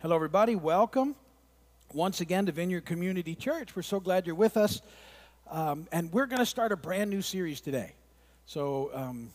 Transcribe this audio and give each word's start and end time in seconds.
Hello, 0.00 0.14
everybody. 0.14 0.56
Welcome 0.56 1.16
once 1.94 2.20
again 2.20 2.44
to 2.44 2.52
Vineyard 2.52 2.84
Community 2.84 3.34
Church. 3.34 3.74
We're 3.74 3.80
so 3.80 3.98
glad 3.98 4.26
you're 4.26 4.34
with 4.34 4.58
us. 4.58 4.82
Um, 5.50 5.88
and 5.90 6.12
we're 6.12 6.26
going 6.26 6.38
to 6.38 6.46
start 6.46 6.70
a 6.70 6.76
brand 6.76 7.08
new 7.08 7.22
series 7.22 7.62
today. 7.62 7.94
So 8.44 8.90
um, 8.92 9.30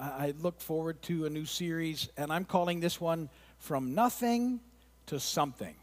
I, 0.00 0.04
I 0.04 0.34
look 0.40 0.58
forward 0.62 1.02
to 1.02 1.26
a 1.26 1.30
new 1.30 1.44
series, 1.44 2.08
and 2.16 2.32
I'm 2.32 2.46
calling 2.46 2.80
this 2.80 2.98
one 2.98 3.28
From 3.58 3.94
Nothing 3.94 4.60
to 5.04 5.20
Something. 5.20 5.74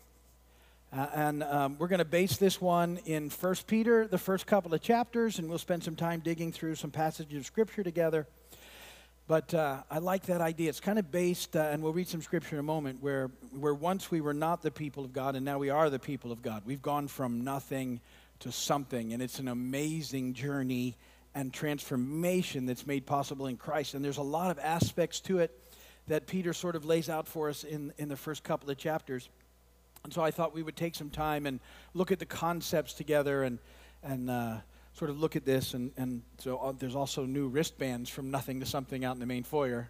Uh, 0.91 1.05
and 1.13 1.43
um, 1.43 1.75
we're 1.77 1.87
going 1.87 1.99
to 1.99 2.05
base 2.05 2.37
this 2.37 2.59
one 2.59 2.97
in 3.05 3.29
1 3.29 3.55
Peter, 3.67 4.07
the 4.07 4.17
first 4.17 4.47
couple 4.47 4.73
of 4.73 4.81
chapters, 4.81 5.37
and 5.37 5.47
we'll 5.47 5.59
spend 5.59 5.83
some 5.83 5.95
time 5.95 6.21
digging 6.21 6.51
through 6.51 6.73
some 6.73 6.89
passages 6.89 7.37
of 7.37 7.45
Scripture 7.45 7.83
together. 7.83 8.25
But 9.25 9.53
uh, 9.53 9.83
I 9.89 9.99
like 9.99 10.25
that 10.25 10.41
idea. 10.41 10.69
It's 10.69 10.81
kind 10.81 10.99
of 10.99 11.09
based, 11.09 11.55
uh, 11.55 11.69
and 11.71 11.81
we'll 11.81 11.93
read 11.93 12.09
some 12.09 12.21
scripture 12.21 12.55
in 12.57 12.59
a 12.59 12.63
moment, 12.63 13.01
where, 13.01 13.31
where 13.57 13.73
once 13.73 14.11
we 14.11 14.19
were 14.19 14.33
not 14.33 14.61
the 14.61 14.71
people 14.71 15.05
of 15.05 15.13
God 15.13 15.35
and 15.35 15.45
now 15.45 15.57
we 15.57 15.69
are 15.69 15.89
the 15.89 15.99
people 15.99 16.31
of 16.31 16.41
God. 16.41 16.63
We've 16.65 16.81
gone 16.81 17.07
from 17.07 17.43
nothing 17.43 18.01
to 18.39 18.51
something, 18.51 19.13
and 19.13 19.21
it's 19.21 19.39
an 19.39 19.47
amazing 19.47 20.33
journey 20.33 20.97
and 21.33 21.53
transformation 21.53 22.65
that's 22.65 22.85
made 22.85 23.05
possible 23.05 23.47
in 23.47 23.55
Christ. 23.55 23.93
And 23.93 24.03
there's 24.03 24.17
a 24.17 24.23
lot 24.23 24.51
of 24.51 24.59
aspects 24.59 25.21
to 25.21 25.39
it 25.39 25.57
that 26.07 26.27
Peter 26.27 26.51
sort 26.51 26.75
of 26.75 26.83
lays 26.83 27.09
out 27.09 27.27
for 27.27 27.49
us 27.49 27.63
in, 27.63 27.93
in 27.97 28.09
the 28.09 28.17
first 28.17 28.43
couple 28.43 28.69
of 28.69 28.77
chapters. 28.77 29.29
And 30.03 30.13
so 30.13 30.21
I 30.21 30.31
thought 30.31 30.53
we 30.53 30.63
would 30.63 30.75
take 30.75 30.95
some 30.95 31.09
time 31.09 31.45
and 31.45 31.61
look 31.93 32.11
at 32.11 32.19
the 32.19 32.25
concepts 32.25 32.93
together 32.93 33.43
and, 33.43 33.57
and 34.03 34.29
uh, 34.29 34.57
sort 34.93 35.09
of 35.09 35.19
look 35.19 35.35
at 35.35 35.45
this, 35.45 35.73
and, 35.73 35.91
and 35.97 36.21
so 36.37 36.57
uh, 36.57 36.73
there's 36.77 36.95
also 36.95 37.25
new 37.25 37.47
wristbands 37.47 38.09
from 38.09 38.29
nothing 38.29 38.59
to 38.59 38.65
something 38.65 39.03
out 39.03 39.15
in 39.15 39.19
the 39.19 39.25
main 39.25 39.43
foyer. 39.43 39.89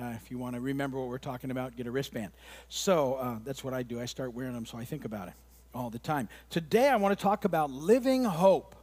Uh, 0.00 0.12
if 0.16 0.30
you 0.30 0.38
want 0.38 0.54
to 0.54 0.60
remember 0.60 0.98
what 0.98 1.08
we're 1.08 1.18
talking 1.18 1.50
about, 1.50 1.76
get 1.76 1.86
a 1.86 1.90
wristband. 1.90 2.32
So 2.68 3.14
uh, 3.14 3.38
that's 3.44 3.62
what 3.62 3.74
I 3.74 3.82
do. 3.82 4.00
I 4.00 4.06
start 4.06 4.32
wearing 4.32 4.54
them 4.54 4.66
so 4.66 4.78
I 4.78 4.84
think 4.84 5.04
about 5.04 5.28
it 5.28 5.34
all 5.74 5.90
the 5.90 5.98
time. 5.98 6.28
Today 6.50 6.88
I 6.88 6.96
want 6.96 7.16
to 7.16 7.22
talk 7.22 7.44
about 7.44 7.70
living 7.70 8.24
hope 8.24 8.74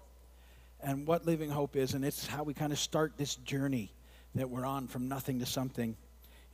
and 0.82 1.06
what 1.08 1.26
living 1.26 1.50
hope 1.50 1.76
is, 1.76 1.94
and 1.94 2.04
it's 2.04 2.26
how 2.28 2.44
we 2.44 2.54
kind 2.54 2.74
of 2.74 2.80
start 2.80 3.14
this 3.18 3.36
journey 3.36 3.94
that 4.36 4.50
we're 4.50 4.66
on 4.66 4.88
from 4.88 5.08
nothing 5.08 5.40
to 5.40 5.46
something 5.46 5.96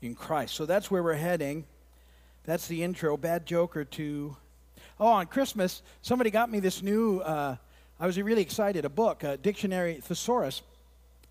in 0.02 0.16
Christ. 0.16 0.56
So 0.56 0.66
that's 0.66 0.92
where 0.92 1.02
we're 1.02 1.14
heading. 1.14 1.66
That's 2.46 2.68
the 2.68 2.84
intro. 2.84 3.18
Bad 3.18 3.46
joke 3.46 3.76
or 3.76 3.86
two. 3.86 4.36
Oh, 5.00 5.08
on 5.08 5.28
Christmas, 5.28 5.82
somebody 6.02 6.30
got 6.30 6.52
me 6.52 6.60
this 6.60 6.82
new 6.82 7.20
uh, 7.20 7.58
I 8.00 8.06
was 8.06 8.20
really 8.20 8.42
excited. 8.42 8.86
A 8.86 8.90
book, 8.90 9.24
a 9.24 9.38
dictionary 9.38 9.96
thesaurus, 10.02 10.62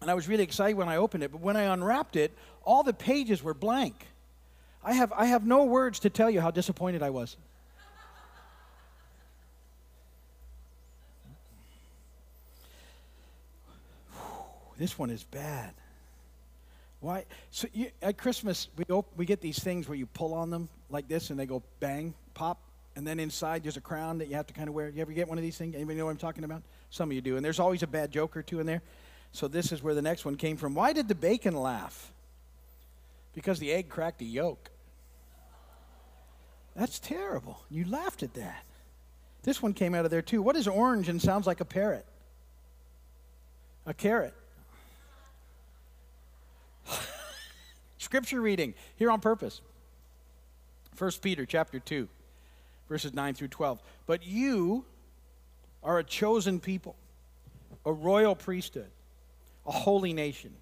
and 0.00 0.10
I 0.10 0.14
was 0.14 0.28
really 0.28 0.42
excited 0.42 0.76
when 0.76 0.88
I 0.88 0.96
opened 0.96 1.22
it. 1.22 1.32
But 1.32 1.40
when 1.40 1.56
I 1.56 1.72
unwrapped 1.72 2.16
it, 2.16 2.36
all 2.64 2.82
the 2.82 2.92
pages 2.92 3.42
were 3.42 3.54
blank. 3.54 3.94
I 4.84 4.92
have, 4.92 5.12
I 5.12 5.26
have 5.26 5.46
no 5.46 5.64
words 5.64 6.00
to 6.00 6.10
tell 6.10 6.30
you 6.30 6.40
how 6.40 6.50
disappointed 6.50 7.02
I 7.02 7.10
was. 7.10 7.36
this 14.78 14.98
one 14.98 15.10
is 15.10 15.24
bad. 15.24 15.72
Why? 17.00 17.24
So 17.50 17.68
you, 17.72 17.90
at 18.02 18.18
Christmas, 18.18 18.68
we, 18.76 18.84
op- 18.90 19.10
we 19.16 19.26
get 19.26 19.40
these 19.40 19.58
things 19.58 19.88
where 19.88 19.96
you 19.96 20.06
pull 20.06 20.34
on 20.34 20.50
them 20.50 20.68
like 20.90 21.08
this 21.08 21.30
and 21.30 21.38
they 21.38 21.46
go 21.46 21.62
bang, 21.80 22.14
pop 22.34 22.58
and 22.96 23.06
then 23.06 23.20
inside 23.20 23.62
there's 23.62 23.76
a 23.76 23.82
crown 23.82 24.18
that 24.18 24.28
you 24.28 24.34
have 24.34 24.46
to 24.46 24.54
kind 24.54 24.68
of 24.68 24.74
wear. 24.74 24.88
You 24.88 25.02
ever 25.02 25.12
get 25.12 25.28
one 25.28 25.36
of 25.36 25.44
these 25.44 25.58
things? 25.58 25.74
Anybody 25.74 25.98
know 25.98 26.06
what 26.06 26.12
I'm 26.12 26.16
talking 26.16 26.44
about? 26.44 26.62
Some 26.90 27.10
of 27.10 27.14
you 27.14 27.20
do. 27.20 27.36
And 27.36 27.44
there's 27.44 27.60
always 27.60 27.82
a 27.82 27.86
bad 27.86 28.10
joke 28.10 28.36
or 28.36 28.42
two 28.42 28.58
in 28.58 28.66
there. 28.66 28.80
So 29.32 29.46
this 29.48 29.70
is 29.70 29.82
where 29.82 29.94
the 29.94 30.02
next 30.02 30.24
one 30.24 30.36
came 30.36 30.56
from. 30.56 30.74
Why 30.74 30.94
did 30.94 31.06
the 31.06 31.14
bacon 31.14 31.54
laugh? 31.54 32.10
Because 33.34 33.58
the 33.58 33.70
egg 33.70 33.90
cracked 33.90 34.18
the 34.18 34.24
yolk. 34.24 34.70
That's 36.74 36.98
terrible. 36.98 37.60
You 37.70 37.84
laughed 37.84 38.22
at 38.22 38.32
that. 38.34 38.64
This 39.42 39.62
one 39.62 39.74
came 39.74 39.94
out 39.94 40.06
of 40.06 40.10
there 40.10 40.22
too. 40.22 40.40
What 40.40 40.56
is 40.56 40.66
orange 40.66 41.10
and 41.10 41.20
sounds 41.20 41.46
like 41.46 41.60
a 41.60 41.66
parrot? 41.66 42.06
A 43.84 43.92
carrot. 43.92 44.34
Scripture 47.98 48.40
reading 48.40 48.72
here 48.96 49.10
on 49.10 49.20
purpose. 49.20 49.60
1 50.96 51.10
Peter 51.20 51.44
chapter 51.44 51.78
2 51.78 52.08
verses 52.88 53.14
9 53.14 53.34
through 53.34 53.48
12. 53.48 53.82
But 54.06 54.26
you 54.26 54.84
are 55.82 55.98
a 55.98 56.04
chosen 56.04 56.60
people, 56.60 56.96
a 57.84 57.92
royal 57.92 58.34
priesthood, 58.34 58.90
a 59.66 59.72
holy 59.72 60.12
nation, 60.12 60.52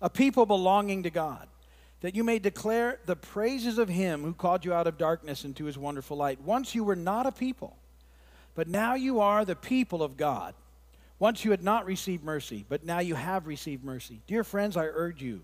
a 0.00 0.10
people 0.10 0.46
belonging 0.46 1.02
to 1.04 1.10
God, 1.10 1.48
that 2.00 2.14
you 2.14 2.22
may 2.22 2.38
declare 2.38 2.98
the 3.06 3.16
praises 3.16 3.78
of 3.78 3.88
him 3.88 4.22
who 4.22 4.34
called 4.34 4.64
you 4.64 4.72
out 4.72 4.86
of 4.86 4.98
darkness 4.98 5.44
into 5.44 5.64
his 5.64 5.78
wonderful 5.78 6.16
light. 6.16 6.40
Once 6.42 6.74
you 6.74 6.84
were 6.84 6.96
not 6.96 7.26
a 7.26 7.32
people, 7.32 7.76
but 8.54 8.68
now 8.68 8.94
you 8.94 9.20
are 9.20 9.44
the 9.44 9.56
people 9.56 10.02
of 10.02 10.16
God. 10.16 10.54
Once 11.18 11.44
you 11.44 11.50
had 11.50 11.62
not 11.62 11.86
received 11.86 12.22
mercy, 12.22 12.64
but 12.68 12.84
now 12.84 12.98
you 12.98 13.14
have 13.14 13.46
received 13.46 13.84
mercy. 13.84 14.20
Dear 14.26 14.44
friends, 14.44 14.76
I 14.76 14.84
urge 14.86 15.22
you 15.22 15.42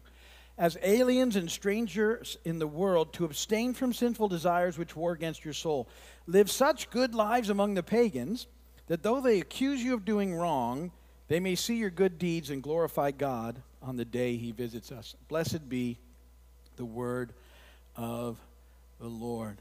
as 0.61 0.77
aliens 0.83 1.37
and 1.37 1.51
strangers 1.51 2.37
in 2.45 2.59
the 2.59 2.67
world 2.67 3.15
to 3.15 3.25
abstain 3.25 3.73
from 3.73 3.95
sinful 3.95 4.29
desires 4.29 4.77
which 4.77 4.95
war 4.95 5.13
against 5.13 5.43
your 5.43 5.55
soul. 5.55 5.89
Live 6.27 6.51
such 6.51 6.91
good 6.91 7.15
lives 7.15 7.49
among 7.49 7.73
the 7.73 7.83
pagans 7.83 8.47
that 8.87 9.03
though 9.03 9.23
they 9.23 9.41
accuse 9.41 9.83
you 9.83 9.95
of 9.95 10.05
doing 10.05 10.35
wrong, 10.35 10.93
they 11.29 11.41
may 11.41 11.55
see 11.55 11.77
your 11.77 11.89
good 11.89 12.19
deeds 12.19 12.51
and 12.51 12.63
glorify 12.63 13.11
God 13.11 13.63
on 13.81 13.97
the 13.97 14.05
day 14.05 14.37
he 14.37 14.53
visits 14.53 14.93
us. 14.93 15.17
Blessed 15.29 15.67
be 15.67 15.99
the 16.77 16.85
word 16.85 17.33
of 17.97 18.37
the 19.01 19.09
Lord. 19.09 19.57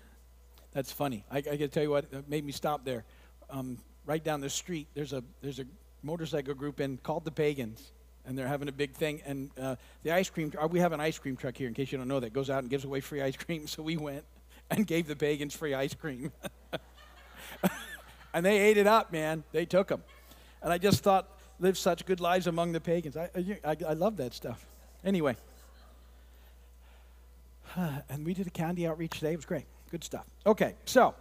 That's 0.73 0.91
funny. 0.91 1.23
I, 1.31 1.37
I 1.37 1.41
got 1.41 1.59
to 1.59 1.67
tell 1.69 1.83
you 1.83 1.91
what 1.91 2.27
made 2.27 2.43
me 2.43 2.51
stop 2.51 2.83
there. 2.83 3.05
Um, 3.49 3.77
right 4.05 4.23
down 4.23 4.41
the 4.41 4.49
street, 4.49 4.87
there's 4.95 5.13
a 5.13 5.23
there's 5.41 5.59
a 5.59 5.65
motorcycle 6.03 6.55
group 6.55 6.81
in 6.81 6.97
called 6.97 7.23
the 7.23 7.31
Pagans 7.31 7.93
and 8.29 8.37
they're 8.37 8.47
having 8.47 8.69
a 8.69 8.71
big 8.71 8.93
thing. 8.93 9.21
And 9.25 9.49
uh, 9.59 9.75
the 10.03 10.11
ice 10.11 10.29
cream, 10.29 10.53
uh, 10.61 10.67
we 10.67 10.79
have 10.79 10.93
an 10.93 11.01
ice 11.01 11.17
cream 11.17 11.35
truck 11.35 11.57
here, 11.57 11.67
in 11.67 11.73
case 11.73 11.91
you 11.91 11.97
don't 11.97 12.07
know 12.07 12.19
that, 12.19 12.31
goes 12.31 12.51
out 12.51 12.59
and 12.59 12.69
gives 12.69 12.85
away 12.85 13.01
free 13.01 13.23
ice 13.23 13.35
cream. 13.35 13.65
So 13.65 13.81
we 13.81 13.97
went 13.97 14.23
and 14.69 14.85
gave 14.85 15.07
the 15.07 15.15
pagans 15.15 15.55
free 15.55 15.73
ice 15.73 15.95
cream. 15.95 16.31
and 18.33 18.45
they 18.45 18.59
ate 18.59 18.77
it 18.77 18.85
up, 18.85 19.11
man. 19.11 19.43
They 19.51 19.65
took 19.65 19.87
them. 19.87 20.03
And 20.61 20.71
I 20.71 20.77
just 20.77 21.01
thought, 21.01 21.27
live 21.59 21.75
such 21.75 22.05
good 22.05 22.19
lives 22.19 22.45
among 22.45 22.71
the 22.71 22.79
pagans. 22.79 23.17
I, 23.17 23.29
I, 23.65 23.75
I 23.87 23.93
love 23.93 24.17
that 24.17 24.33
stuff. 24.33 24.65
Anyway. 25.03 25.35
And 28.09 28.25
we 28.25 28.33
did 28.33 28.47
a 28.47 28.51
candy 28.51 28.87
outreach 28.87 29.19
today. 29.19 29.33
It 29.33 29.37
was 29.37 29.45
great. 29.45 29.65
Good 29.91 30.03
stuff. 30.03 30.25
Okay, 30.45 30.75
so 30.85 31.15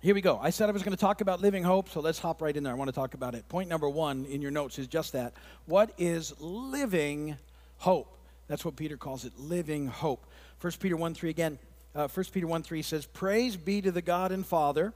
here 0.00 0.14
we 0.14 0.22
go. 0.22 0.38
I 0.42 0.48
said 0.48 0.70
I 0.70 0.72
was 0.72 0.82
going 0.82 0.96
to 0.96 1.00
talk 1.00 1.20
about 1.20 1.42
living 1.42 1.62
hope, 1.62 1.90
so 1.90 2.00
let's 2.00 2.18
hop 2.18 2.40
right 2.40 2.56
in 2.56 2.62
there. 2.62 2.72
I 2.72 2.76
want 2.76 2.88
to 2.88 2.94
talk 2.94 3.12
about 3.12 3.34
it. 3.34 3.46
Point 3.48 3.68
number 3.68 3.88
one 3.88 4.24
in 4.24 4.40
your 4.40 4.50
notes 4.50 4.78
is 4.78 4.86
just 4.86 5.12
that. 5.12 5.34
What 5.66 5.92
is 5.98 6.32
living 6.40 7.36
hope? 7.78 8.16
That's 8.48 8.64
what 8.64 8.76
Peter 8.76 8.96
calls 8.96 9.26
it 9.26 9.38
living 9.38 9.88
hope. 9.88 10.24
1 10.62 10.72
Peter 10.80 10.96
1 10.96 11.14
3 11.14 11.30
again. 11.30 11.58
Uh, 11.94 12.08
1 12.08 12.26
Peter 12.32 12.46
1 12.46 12.62
3 12.62 12.82
says, 12.82 13.04
Praise 13.04 13.56
be 13.56 13.82
to 13.82 13.92
the 13.92 14.00
God 14.00 14.32
and 14.32 14.46
Father 14.46 14.94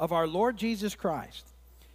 of 0.00 0.10
our 0.10 0.26
Lord 0.26 0.56
Jesus 0.56 0.96
Christ. 0.96 1.46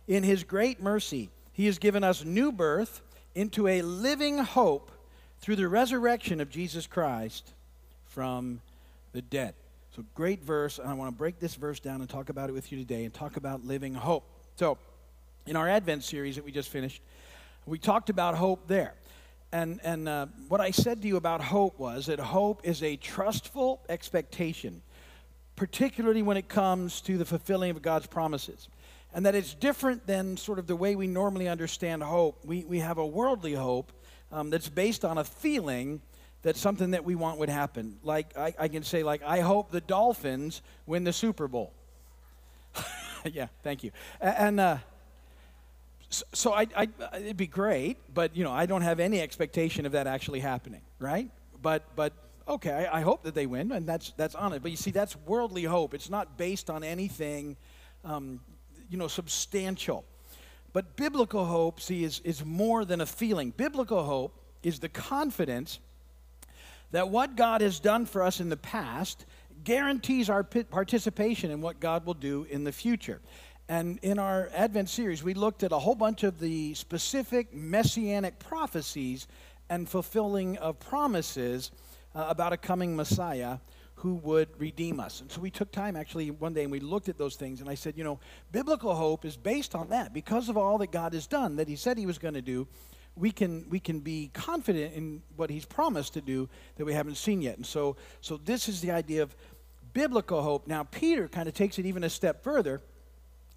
In 0.07 0.23
his 0.23 0.43
great 0.45 0.81
mercy, 0.81 1.29
he 1.51 1.65
has 1.65 1.77
given 1.77 2.03
us 2.05 2.23
new 2.23 2.53
birth 2.53 3.01
into 3.33 3.67
a 3.67 3.81
living 3.81 4.37
hope 4.37 4.91
through 5.39 5.57
the 5.57 5.67
resurrection 5.67 6.39
of 6.39 6.49
Jesus 6.49 6.87
Christ 6.87 7.51
from 8.05 8.61
the 9.11 9.21
dead. 9.21 9.55
So, 9.95 10.03
great 10.13 10.43
verse, 10.43 10.77
and 10.77 10.89
I 10.89 10.93
want 10.93 11.09
to 11.09 11.17
break 11.17 11.39
this 11.39 11.55
verse 11.55 11.79
down 11.79 12.01
and 12.01 12.09
talk 12.09 12.27
about 12.27 12.49
it 12.49 12.51
with 12.51 12.69
you 12.69 12.77
today 12.77 13.05
and 13.05 13.13
talk 13.13 13.37
about 13.37 13.65
living 13.65 13.93
hope. 13.93 14.25
So, 14.57 14.77
in 15.45 15.55
our 15.55 15.69
Advent 15.69 16.03
series 16.03 16.35
that 16.35 16.43
we 16.43 16.51
just 16.51 16.67
finished, 16.67 17.01
we 17.65 17.79
talked 17.79 18.09
about 18.09 18.35
hope 18.35 18.67
there. 18.67 18.93
And, 19.53 19.79
and 19.85 20.09
uh, 20.09 20.25
what 20.49 20.59
I 20.59 20.71
said 20.71 21.01
to 21.01 21.07
you 21.07 21.15
about 21.15 21.39
hope 21.39 21.79
was 21.79 22.07
that 22.07 22.19
hope 22.19 22.59
is 22.65 22.83
a 22.83 22.97
trustful 22.97 23.79
expectation, 23.87 24.81
particularly 25.55 26.23
when 26.23 26.35
it 26.35 26.49
comes 26.49 26.99
to 27.01 27.17
the 27.17 27.23
fulfilling 27.23 27.71
of 27.71 27.81
God's 27.81 28.07
promises. 28.07 28.67
And 29.13 29.25
that 29.25 29.33
it's 29.33 29.53
different 29.53 30.05
than 30.05 30.35
sort 30.35 30.59
of 30.59 30.67
the 30.67 30.75
way 30.75 30.97
we 30.97 31.07
normally 31.07 31.47
understand 31.47 32.03
hope. 32.03 32.43
We, 32.43 32.65
we 32.65 32.79
have 32.79 32.97
a 32.97 33.05
worldly 33.05 33.53
hope 33.53 33.93
um, 34.29 34.49
that's 34.49 34.67
based 34.67 35.05
on 35.05 35.17
a 35.17 35.23
feeling 35.23 36.01
that 36.45 36.55
something 36.55 36.91
that 36.91 37.03
we 37.03 37.15
want 37.15 37.39
would 37.39 37.49
happen. 37.49 37.97
Like, 38.03 38.37
I, 38.37 38.53
I 38.59 38.67
can 38.67 38.83
say, 38.83 39.01
like, 39.01 39.23
I 39.23 39.39
hope 39.39 39.71
the 39.71 39.81
Dolphins 39.81 40.61
win 40.85 41.03
the 41.03 41.11
Super 41.11 41.47
Bowl. 41.47 41.73
yeah, 43.25 43.47
thank 43.63 43.83
you. 43.83 43.89
And 44.21 44.59
uh, 44.59 44.77
so 46.11 46.53
I, 46.53 46.67
I, 46.77 46.87
it'd 47.15 47.35
be 47.35 47.47
great, 47.47 47.97
but, 48.13 48.37
you 48.37 48.43
know, 48.43 48.51
I 48.51 48.67
don't 48.67 48.83
have 48.83 48.99
any 48.99 49.21
expectation 49.21 49.87
of 49.87 49.93
that 49.93 50.05
actually 50.05 50.39
happening, 50.39 50.81
right? 50.99 51.31
But, 51.63 51.83
but 51.95 52.13
okay, 52.47 52.87
I, 52.91 52.99
I 52.99 53.01
hope 53.01 53.23
that 53.23 53.33
they 53.33 53.47
win, 53.47 53.71
and 53.71 53.89
that's, 53.89 54.13
that's 54.15 54.35
on 54.35 54.53
it. 54.53 54.61
But 54.61 54.69
you 54.69 54.77
see, 54.77 54.91
that's 54.91 55.15
worldly 55.25 55.63
hope. 55.63 55.95
It's 55.95 56.11
not 56.11 56.37
based 56.37 56.69
on 56.69 56.83
anything, 56.83 57.57
um, 58.03 58.39
you 58.91 58.99
know, 58.99 59.07
substantial. 59.07 60.05
But 60.73 60.95
biblical 60.95 61.45
hope, 61.45 61.81
see, 61.81 62.03
is, 62.03 62.19
is 62.19 62.45
more 62.45 62.85
than 62.85 63.01
a 63.01 63.07
feeling. 63.07 63.49
Biblical 63.49 64.03
hope 64.03 64.39
is 64.61 64.79
the 64.79 64.89
confidence 64.89 65.79
that 66.95 67.09
what 67.09 67.35
God 67.35 67.59
has 67.59 67.81
done 67.81 68.05
for 68.05 68.23
us 68.23 68.39
in 68.39 68.47
the 68.47 68.55
past 68.55 69.25
guarantees 69.65 70.29
our 70.29 70.45
participation 70.45 71.51
in 71.51 71.59
what 71.59 71.81
God 71.81 72.05
will 72.05 72.13
do 72.13 72.47
in 72.49 72.63
the 72.63 72.71
future. 72.71 73.19
And 73.67 73.99
in 74.01 74.17
our 74.17 74.49
Advent 74.55 74.87
series, 74.87 75.21
we 75.21 75.33
looked 75.33 75.63
at 75.63 75.73
a 75.73 75.77
whole 75.77 75.95
bunch 75.95 76.23
of 76.23 76.39
the 76.39 76.73
specific 76.73 77.53
messianic 77.53 78.39
prophecies 78.39 79.27
and 79.69 79.89
fulfilling 79.89 80.57
of 80.59 80.79
promises 80.79 81.71
uh, 82.15 82.27
about 82.29 82.53
a 82.53 82.57
coming 82.57 82.95
Messiah 82.95 83.57
who 83.95 84.13
would 84.15 84.47
redeem 84.57 85.01
us. 85.01 85.19
And 85.19 85.29
so 85.29 85.41
we 85.41 85.51
took 85.51 85.73
time 85.73 85.97
actually 85.97 86.31
one 86.31 86.53
day 86.53 86.63
and 86.63 86.71
we 86.71 86.79
looked 86.79 87.09
at 87.09 87.17
those 87.17 87.35
things. 87.35 87.59
And 87.59 87.69
I 87.69 87.75
said, 87.75 87.97
you 87.97 88.05
know, 88.05 88.21
biblical 88.53 88.95
hope 88.95 89.25
is 89.25 89.35
based 89.35 89.75
on 89.75 89.89
that 89.89 90.13
because 90.13 90.47
of 90.47 90.55
all 90.55 90.77
that 90.77 90.93
God 90.93 91.13
has 91.13 91.27
done, 91.27 91.57
that 91.57 91.67
He 91.67 91.75
said 91.75 91.97
He 91.97 92.05
was 92.05 92.19
going 92.19 92.35
to 92.35 92.41
do. 92.41 92.69
We 93.15 93.31
can, 93.31 93.65
we 93.69 93.79
can 93.79 93.99
be 94.01 94.29
confident 94.33 94.93
in 94.93 95.21
what 95.35 95.49
he's 95.49 95.65
promised 95.65 96.13
to 96.13 96.21
do 96.21 96.49
that 96.75 96.85
we 96.85 96.93
haven't 96.93 97.15
seen 97.15 97.41
yet. 97.41 97.55
And 97.55 97.65
so, 97.65 97.95
so 98.21 98.37
this 98.37 98.67
is 98.67 98.81
the 98.81 98.91
idea 98.91 99.23
of 99.23 99.35
biblical 99.93 100.41
hope. 100.41 100.67
Now, 100.67 100.83
Peter 100.83 101.27
kind 101.27 101.47
of 101.47 101.53
takes 101.53 101.79
it 101.79 101.85
even 101.85 102.03
a 102.03 102.09
step 102.09 102.43
further, 102.43 102.81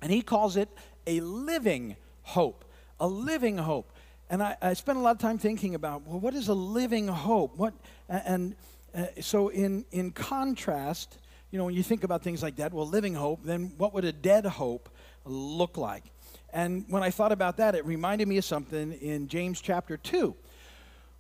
and 0.01 0.13
he 0.13 0.23
calls 0.23 0.57
it 0.57 0.69
a 1.07 1.21
living 1.21 1.97
hope. 2.23 2.65
A 3.01 3.09
living 3.09 3.59
hope. 3.59 3.93
And 4.31 4.43
I, 4.43 4.57
I 4.61 4.75
spent 4.75 4.99
a 4.99 5.01
lot 5.01 5.13
of 5.13 5.19
time 5.19 5.39
thinking 5.39 5.75
about, 5.75 6.07
well, 6.07 6.21
what 6.21 6.35
is 6.35 6.49
a 6.49 6.55
living 6.55 7.09
hope? 7.09 7.57
What, 7.57 7.75
and 8.09 8.55
uh, 8.95 9.07
so, 9.21 9.49
in, 9.49 9.85
in 9.91 10.13
contrast, 10.13 11.19
you 11.51 11.59
know, 11.59 11.65
when 11.65 11.75
you 11.75 11.83
think 11.83 12.05
about 12.05 12.23
things 12.23 12.43
like 12.43 12.57
that, 12.57 12.73
well, 12.73 12.87
living 12.87 13.15
hope, 13.15 13.41
then 13.43 13.73
what 13.79 13.95
would 13.95 14.05
a 14.05 14.13
dead 14.13 14.45
hope 14.45 14.89
look 15.25 15.77
like? 15.77 16.05
And 16.53 16.85
when 16.89 17.03
I 17.03 17.11
thought 17.11 17.33
about 17.33 17.59
that, 17.59 17.75
it 17.75 17.85
reminded 17.85 18.29
me 18.29 18.39
of 18.39 18.45
something 18.45 18.93
in 18.93 19.29
James 19.29 19.61
chapter 19.61 19.97
2, 19.97 20.35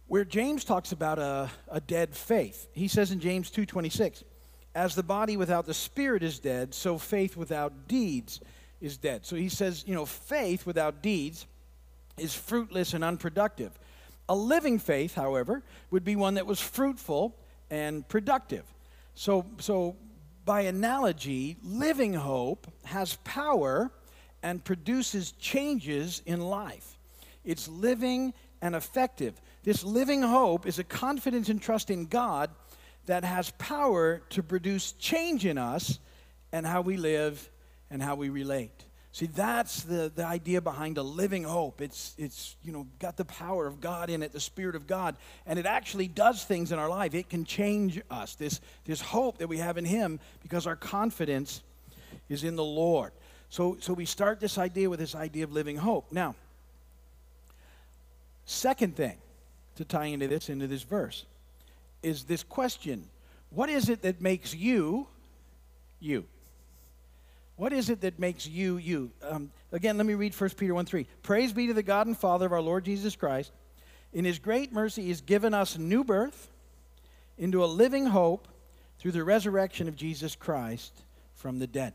where 0.06 0.24
James 0.24 0.64
talks 0.64 0.92
about 0.92 1.18
a, 1.18 1.50
a 1.68 1.80
dead 1.80 2.16
faith. 2.16 2.68
He 2.72 2.88
says 2.88 3.10
in 3.10 3.20
James 3.20 3.50
2:26, 3.50 4.24
as 4.74 4.94
the 4.94 5.02
body 5.02 5.36
without 5.36 5.66
the 5.66 5.74
spirit 5.74 6.22
is 6.22 6.38
dead, 6.38 6.74
so 6.74 6.98
faith 6.98 7.36
without 7.36 7.88
deeds 7.88 8.40
is 8.80 8.96
dead. 8.96 9.26
So 9.26 9.36
he 9.36 9.48
says, 9.48 9.84
you 9.86 9.94
know, 9.94 10.06
faith 10.06 10.64
without 10.66 11.02
deeds 11.02 11.46
is 12.16 12.34
fruitless 12.34 12.94
and 12.94 13.02
unproductive. 13.02 13.78
A 14.28 14.36
living 14.36 14.78
faith, 14.78 15.14
however, 15.14 15.62
would 15.90 16.04
be 16.04 16.16
one 16.16 16.34
that 16.34 16.46
was 16.46 16.60
fruitful 16.60 17.36
and 17.70 18.06
productive. 18.08 18.64
So, 19.14 19.46
so 19.58 19.96
by 20.44 20.62
analogy, 20.62 21.56
living 21.62 22.14
hope 22.14 22.66
has 22.84 23.16
power 23.24 23.90
and 24.42 24.64
produces 24.64 25.32
changes 25.32 26.22
in 26.26 26.40
life. 26.40 26.98
It's 27.44 27.68
living 27.68 28.34
and 28.60 28.74
effective. 28.74 29.40
This 29.64 29.84
living 29.84 30.22
hope 30.22 30.66
is 30.66 30.78
a 30.78 30.84
confidence 30.84 31.48
and 31.48 31.60
trust 31.60 31.90
in 31.90 32.06
God 32.06 32.50
that 33.06 33.24
has 33.24 33.50
power 33.58 34.22
to 34.30 34.42
produce 34.42 34.92
change 34.92 35.46
in 35.46 35.58
us 35.58 35.98
and 36.52 36.66
how 36.66 36.82
we 36.82 36.96
live 36.96 37.48
and 37.90 38.02
how 38.02 38.14
we 38.14 38.28
relate. 38.28 38.84
See, 39.12 39.26
that's 39.26 39.82
the, 39.82 40.12
the 40.14 40.24
idea 40.24 40.60
behind 40.60 40.98
a 40.98 41.02
living 41.02 41.42
hope. 41.42 41.80
It's, 41.80 42.14
it's, 42.18 42.54
you 42.62 42.70
know, 42.70 42.86
got 42.98 43.16
the 43.16 43.24
power 43.24 43.66
of 43.66 43.80
God 43.80 44.10
in 44.10 44.22
it, 44.22 44.32
the 44.32 44.40
Spirit 44.40 44.76
of 44.76 44.86
God, 44.86 45.16
and 45.46 45.58
it 45.58 45.66
actually 45.66 46.06
does 46.06 46.44
things 46.44 46.70
in 46.70 46.78
our 46.78 46.88
life. 46.88 47.14
It 47.14 47.28
can 47.28 47.44
change 47.44 48.00
us, 48.10 48.34
this, 48.34 48.60
this 48.84 49.00
hope 49.00 49.38
that 49.38 49.48
we 49.48 49.58
have 49.58 49.78
in 49.78 49.84
Him, 49.84 50.20
because 50.42 50.66
our 50.66 50.76
confidence 50.76 51.62
is 52.28 52.44
in 52.44 52.54
the 52.54 52.64
Lord. 52.64 53.12
So, 53.50 53.76
so 53.80 53.92
we 53.92 54.04
start 54.04 54.40
this 54.40 54.58
idea 54.58 54.90
with 54.90 55.00
this 55.00 55.14
idea 55.14 55.44
of 55.44 55.52
living 55.52 55.76
hope. 55.76 56.12
Now, 56.12 56.34
second 58.44 58.96
thing 58.96 59.16
to 59.76 59.84
tie 59.84 60.06
into 60.06 60.28
this, 60.28 60.48
into 60.48 60.66
this 60.66 60.82
verse, 60.82 61.24
is 62.02 62.24
this 62.24 62.42
question 62.42 63.06
What 63.50 63.68
is 63.68 63.88
it 63.88 64.02
that 64.02 64.20
makes 64.20 64.54
you 64.54 65.06
you? 66.00 66.26
What 67.56 67.72
is 67.72 67.90
it 67.90 68.02
that 68.02 68.20
makes 68.20 68.46
you 68.46 68.76
you? 68.76 69.10
Um, 69.22 69.50
again, 69.72 69.96
let 69.96 70.06
me 70.06 70.14
read 70.14 70.32
1 70.32 70.50
Peter 70.50 70.74
1 70.74 70.86
3. 70.86 71.06
Praise 71.22 71.52
be 71.52 71.66
to 71.66 71.74
the 71.74 71.82
God 71.82 72.06
and 72.06 72.16
Father 72.16 72.46
of 72.46 72.52
our 72.52 72.60
Lord 72.60 72.84
Jesus 72.84 73.16
Christ. 73.16 73.50
In 74.12 74.24
his 74.24 74.38
great 74.38 74.72
mercy, 74.72 75.02
he 75.02 75.08
has 75.08 75.20
given 75.20 75.52
us 75.52 75.76
new 75.76 76.04
birth 76.04 76.48
into 77.36 77.64
a 77.64 77.66
living 77.66 78.06
hope 78.06 78.48
through 78.98 79.12
the 79.12 79.24
resurrection 79.24 79.88
of 79.88 79.96
Jesus 79.96 80.34
Christ 80.34 80.92
from 81.34 81.58
the 81.58 81.66
dead. 81.66 81.94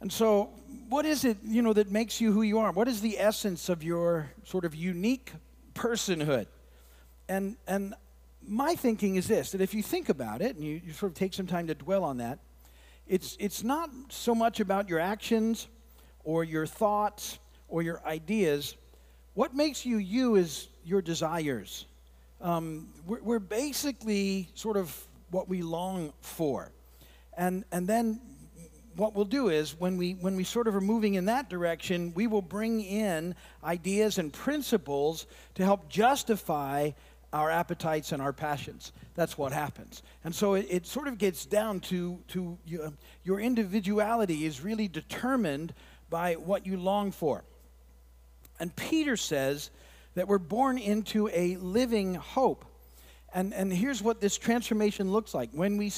And 0.00 0.12
so, 0.12 0.50
what 0.88 1.06
is 1.06 1.24
it, 1.24 1.38
you 1.44 1.62
know, 1.62 1.72
that 1.72 1.90
makes 1.90 2.20
you 2.20 2.32
who 2.32 2.42
you 2.42 2.58
are? 2.58 2.70
What 2.70 2.88
is 2.88 3.00
the 3.00 3.18
essence 3.18 3.68
of 3.68 3.82
your 3.82 4.30
sort 4.44 4.64
of 4.64 4.74
unique 4.74 5.32
personhood? 5.74 6.46
And 7.28 7.56
and 7.66 7.94
my 8.46 8.74
thinking 8.74 9.16
is 9.16 9.26
this 9.26 9.52
that 9.52 9.60
if 9.60 9.74
you 9.74 9.82
think 9.82 10.08
about 10.08 10.40
it 10.40 10.56
and 10.56 10.64
you, 10.64 10.80
you 10.84 10.92
sort 10.92 11.12
of 11.12 11.18
take 11.18 11.34
some 11.34 11.46
time 11.46 11.66
to 11.66 11.74
dwell 11.74 12.04
on 12.04 12.18
that, 12.18 12.38
it's, 13.08 13.36
it's 13.38 13.62
not 13.62 13.90
so 14.08 14.34
much 14.34 14.60
about 14.60 14.88
your 14.88 14.98
actions 14.98 15.68
or 16.24 16.42
your 16.44 16.66
thoughts 16.66 17.38
or 17.68 17.82
your 17.82 18.04
ideas. 18.04 18.76
What 19.34 19.54
makes 19.54 19.86
you 19.86 19.98
you 19.98 20.34
is 20.36 20.68
your 20.84 21.02
desires. 21.02 21.86
Um, 22.40 22.88
we're, 23.06 23.22
we're 23.22 23.38
basically 23.38 24.48
sort 24.54 24.76
of 24.76 24.96
what 25.30 25.48
we 25.48 25.62
long 25.62 26.12
for. 26.20 26.72
And, 27.36 27.64
and 27.70 27.86
then 27.86 28.20
what 28.96 29.14
we'll 29.14 29.24
do 29.24 29.48
is 29.48 29.78
when 29.78 29.96
we 29.96 30.12
when 30.14 30.36
we 30.36 30.44
sort 30.44 30.66
of 30.66 30.74
are 30.74 30.80
moving 30.80 31.14
in 31.14 31.26
that 31.26 31.48
direction 31.50 32.12
we 32.14 32.26
will 32.26 32.42
bring 32.42 32.82
in 32.82 33.34
ideas 33.62 34.18
and 34.18 34.32
principles 34.32 35.26
to 35.54 35.64
help 35.64 35.88
justify 35.88 36.90
our 37.32 37.50
appetites 37.50 38.12
and 38.12 38.22
our 38.22 38.32
passions. 38.32 38.92
That's 39.14 39.36
what 39.36 39.52
happens. 39.52 40.02
And 40.24 40.34
so 40.34 40.54
it, 40.54 40.66
it 40.70 40.86
sort 40.86 41.08
of 41.08 41.18
gets 41.18 41.44
down 41.44 41.80
to, 41.80 42.18
to 42.28 42.56
you, 42.64 42.84
um, 42.84 42.98
your 43.24 43.40
individuality 43.40 44.46
is 44.46 44.60
really 44.60 44.88
determined 44.88 45.74
by 46.08 46.34
what 46.34 46.66
you 46.66 46.76
long 46.76 47.12
for. 47.12 47.44
And 48.58 48.74
Peter 48.74 49.16
says 49.16 49.70
that 50.14 50.28
we're 50.28 50.38
born 50.38 50.78
into 50.78 51.28
a 51.28 51.56
living 51.56 52.14
hope. 52.14 52.64
And, 53.34 53.52
and 53.52 53.72
here's 53.72 54.02
what 54.02 54.20
this 54.20 54.38
transformation 54.38 55.12
looks 55.12 55.34
like. 55.34 55.50
When 55.52 55.76
we 55.76 55.90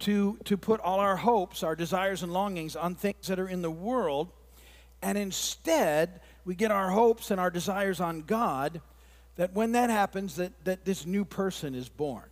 to, 0.00 0.38
to 0.44 0.56
put 0.56 0.80
all 0.80 1.00
our 1.00 1.16
hopes, 1.16 1.62
our 1.62 1.76
desires, 1.76 2.22
and 2.22 2.32
longings 2.32 2.76
on 2.76 2.94
things 2.94 3.26
that 3.28 3.38
are 3.38 3.48
in 3.48 3.62
the 3.62 3.70
world, 3.70 4.30
and 5.02 5.18
instead 5.18 6.20
we 6.44 6.54
get 6.54 6.70
our 6.70 6.90
hopes 6.90 7.30
and 7.30 7.40
our 7.40 7.50
desires 7.50 8.00
on 8.00 8.22
God, 8.22 8.80
that 9.36 9.52
when 9.54 9.72
that 9.72 9.90
happens, 9.90 10.36
that, 10.36 10.52
that 10.64 10.84
this 10.84 11.06
new 11.06 11.24
person 11.24 11.74
is 11.74 11.88
born. 11.88 12.24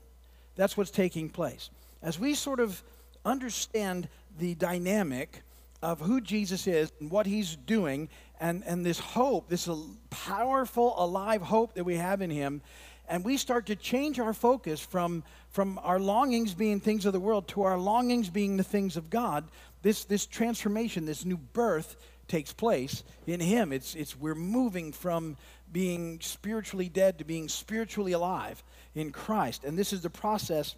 That's 0.56 0.76
what's 0.76 0.90
taking 0.90 1.28
place. 1.28 1.70
As 2.02 2.18
we 2.18 2.34
sort 2.34 2.60
of 2.60 2.82
understand 3.24 4.08
the 4.38 4.54
dynamic 4.54 5.42
of 5.82 6.00
who 6.00 6.20
Jesus 6.20 6.66
is 6.66 6.92
and 7.00 7.10
what 7.10 7.26
he's 7.26 7.56
doing, 7.56 8.08
and, 8.40 8.62
and 8.66 8.84
this 8.84 8.98
hope, 8.98 9.48
this 9.48 9.68
powerful, 10.10 10.94
alive 10.96 11.42
hope 11.42 11.74
that 11.74 11.84
we 11.84 11.96
have 11.96 12.22
in 12.22 12.30
him, 12.30 12.62
and 13.10 13.24
we 13.24 13.36
start 13.36 13.66
to 13.66 13.76
change 13.76 14.20
our 14.20 14.32
focus 14.32 14.80
from, 14.80 15.24
from 15.50 15.80
our 15.82 15.98
longings 15.98 16.54
being 16.54 16.78
things 16.78 17.04
of 17.04 17.12
the 17.12 17.20
world 17.20 17.48
to 17.48 17.62
our 17.62 17.76
longings 17.76 18.30
being 18.30 18.56
the 18.56 18.62
things 18.62 18.96
of 18.96 19.10
God, 19.10 19.48
this, 19.82 20.04
this 20.04 20.26
transformation, 20.26 21.04
this 21.04 21.24
new 21.24 21.36
birth 21.36 21.96
takes 22.28 22.52
place 22.52 23.02
in 23.26 23.40
him. 23.40 23.72
It's, 23.72 23.96
it's 23.96 24.16
we're 24.16 24.36
moving 24.36 24.92
from 24.92 25.36
being 25.72 26.20
spiritually 26.20 26.88
dead 26.88 27.18
to 27.18 27.24
being 27.24 27.48
spiritually 27.48 28.12
alive 28.12 28.62
in 28.94 29.10
Christ. 29.10 29.64
And 29.64 29.76
this 29.76 29.92
is 29.92 30.02
the 30.02 30.10
process 30.10 30.76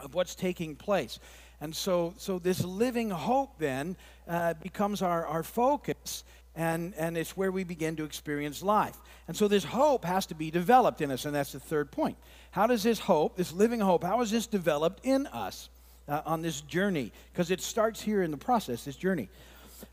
of 0.00 0.14
what's 0.14 0.34
taking 0.34 0.74
place. 0.74 1.20
And 1.60 1.74
so, 1.74 2.14
so 2.18 2.40
this 2.40 2.64
living 2.64 3.10
hope 3.10 3.58
then 3.58 3.96
uh, 4.28 4.54
becomes 4.54 5.02
our, 5.02 5.24
our 5.26 5.44
focus, 5.44 6.24
and, 6.56 6.94
and 6.94 7.16
it's 7.16 7.36
where 7.36 7.50
we 7.50 7.64
begin 7.64 7.96
to 7.96 8.04
experience 8.04 8.62
life. 8.62 8.96
And 9.26 9.36
so 9.36 9.48
this 9.48 9.64
hope 9.64 10.04
has 10.04 10.26
to 10.26 10.34
be 10.34 10.50
developed 10.50 11.00
in 11.00 11.10
us, 11.10 11.24
and 11.24 11.34
that's 11.34 11.52
the 11.52 11.60
third 11.60 11.90
point. 11.90 12.16
How 12.52 12.66
does 12.66 12.82
this 12.82 13.00
hope, 13.00 13.36
this 13.36 13.52
living 13.52 13.80
hope, 13.80 14.04
how 14.04 14.20
is 14.20 14.30
this 14.30 14.46
developed 14.46 15.04
in 15.04 15.26
us 15.28 15.68
uh, 16.08 16.22
on 16.24 16.42
this 16.42 16.60
journey? 16.60 17.12
Because 17.32 17.50
it 17.50 17.60
starts 17.60 18.00
here 18.00 18.22
in 18.22 18.30
the 18.30 18.36
process, 18.36 18.84
this 18.84 18.96
journey. 18.96 19.28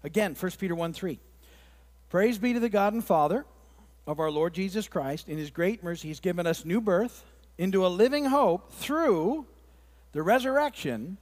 Again, 0.04 0.36
1 0.40 0.52
Peter 0.60 0.76
1 0.76 0.94
3. 0.94 1.20
Praise 2.10 2.38
be 2.38 2.54
to 2.54 2.60
the 2.60 2.70
God 2.70 2.94
and 2.94 3.04
Father 3.04 3.46
of 4.06 4.20
our 4.20 4.30
Lord 4.30 4.54
Jesus 4.54 4.88
Christ. 4.88 5.30
In 5.30 5.38
his 5.38 5.50
great 5.50 5.84
mercy, 5.84 6.10
he's 6.10 6.20
given 6.20 6.46
us 6.46 6.66
new 6.66 6.82
birth 6.82 7.24
into 7.58 7.86
a 7.86 7.88
living 7.88 8.26
hope 8.26 8.72
through 8.74 9.46
the 10.12 10.22
resurrection 10.22 11.18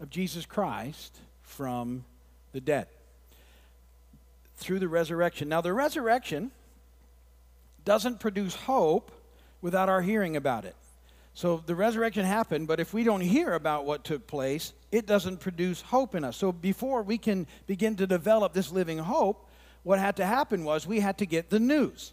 of 0.00 0.10
Jesus 0.10 0.44
Christ 0.44 1.16
from 1.42 2.04
the 2.52 2.60
dead. 2.60 2.88
Through 4.56 4.78
the 4.78 4.88
resurrection. 4.88 5.48
Now, 5.48 5.60
the 5.60 5.72
resurrection 5.72 6.50
doesn't 7.84 8.20
produce 8.20 8.54
hope 8.54 9.10
without 9.60 9.88
our 9.88 10.02
hearing 10.02 10.36
about 10.36 10.64
it. 10.64 10.76
So 11.34 11.62
the 11.66 11.74
resurrection 11.74 12.24
happened, 12.24 12.68
but 12.68 12.78
if 12.78 12.94
we 12.94 13.02
don't 13.02 13.20
hear 13.20 13.54
about 13.54 13.84
what 13.84 14.04
took 14.04 14.26
place, 14.26 14.72
it 14.92 15.04
doesn't 15.04 15.40
produce 15.40 15.80
hope 15.80 16.14
in 16.14 16.22
us. 16.22 16.36
So 16.36 16.52
before 16.52 17.02
we 17.02 17.18
can 17.18 17.48
begin 17.66 17.96
to 17.96 18.06
develop 18.06 18.52
this 18.52 18.70
living 18.70 18.98
hope, 18.98 19.48
what 19.82 19.98
had 19.98 20.16
to 20.16 20.26
happen 20.26 20.64
was 20.64 20.86
we 20.86 21.00
had 21.00 21.18
to 21.18 21.26
get 21.26 21.50
the 21.50 21.58
news. 21.58 22.12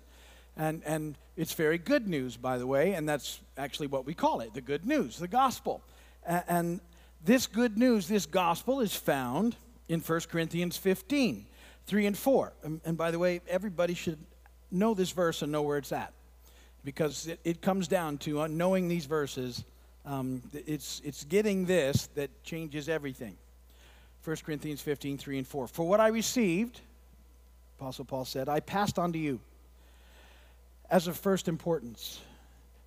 And, 0.57 0.81
and 0.85 1.15
it's 1.37 1.53
very 1.53 1.77
good 1.77 2.07
news, 2.07 2.35
by 2.35 2.57
the 2.57 2.65
way, 2.65 2.93
and 2.93 3.07
that's 3.07 3.39
actually 3.57 3.87
what 3.87 4.05
we 4.05 4.15
call 4.15 4.41
it 4.41 4.53
the 4.53 4.61
good 4.61 4.85
news, 4.85 5.17
the 5.17 5.27
gospel. 5.27 5.83
And, 6.25 6.43
and 6.47 6.81
This 7.23 7.45
good 7.45 7.77
news, 7.77 8.07
this 8.07 8.25
gospel, 8.25 8.81
is 8.81 8.95
found 8.95 9.55
in 9.87 9.99
1 9.99 10.19
Corinthians 10.21 10.77
15, 10.77 11.45
3 11.87 12.05
and 12.07 12.17
4. 12.17 12.53
And, 12.63 12.81
and 12.85 12.97
by 12.97 13.11
the 13.11 13.19
way, 13.19 13.41
everybody 13.47 13.93
should 13.93 14.19
know 14.71 14.93
this 14.93 15.11
verse 15.11 15.41
and 15.41 15.51
know 15.51 15.61
where 15.61 15.77
it's 15.77 15.91
at 15.91 16.13
because 16.83 17.27
it, 17.27 17.39
it 17.43 17.61
comes 17.61 17.87
down 17.87 18.17
to 18.19 18.41
uh, 18.41 18.47
knowing 18.47 18.87
these 18.87 19.05
verses. 19.05 19.63
Um, 20.05 20.41
it's, 20.53 21.01
it's 21.03 21.23
getting 21.25 21.65
this 21.65 22.07
that 22.15 22.43
changes 22.43 22.89
everything. 22.89 23.37
1 24.23 24.37
Corinthians 24.45 24.81
15, 24.81 25.17
3 25.17 25.37
and 25.39 25.47
4. 25.47 25.67
For 25.67 25.87
what 25.87 25.99
I 25.99 26.07
received, 26.09 26.79
Apostle 27.79 28.05
Paul 28.05 28.25
said, 28.25 28.47
I 28.49 28.59
passed 28.59 28.99
on 28.99 29.13
to 29.13 29.19
you 29.19 29.39
as 30.89 31.07
of 31.07 31.17
first 31.17 31.47
importance 31.47 32.19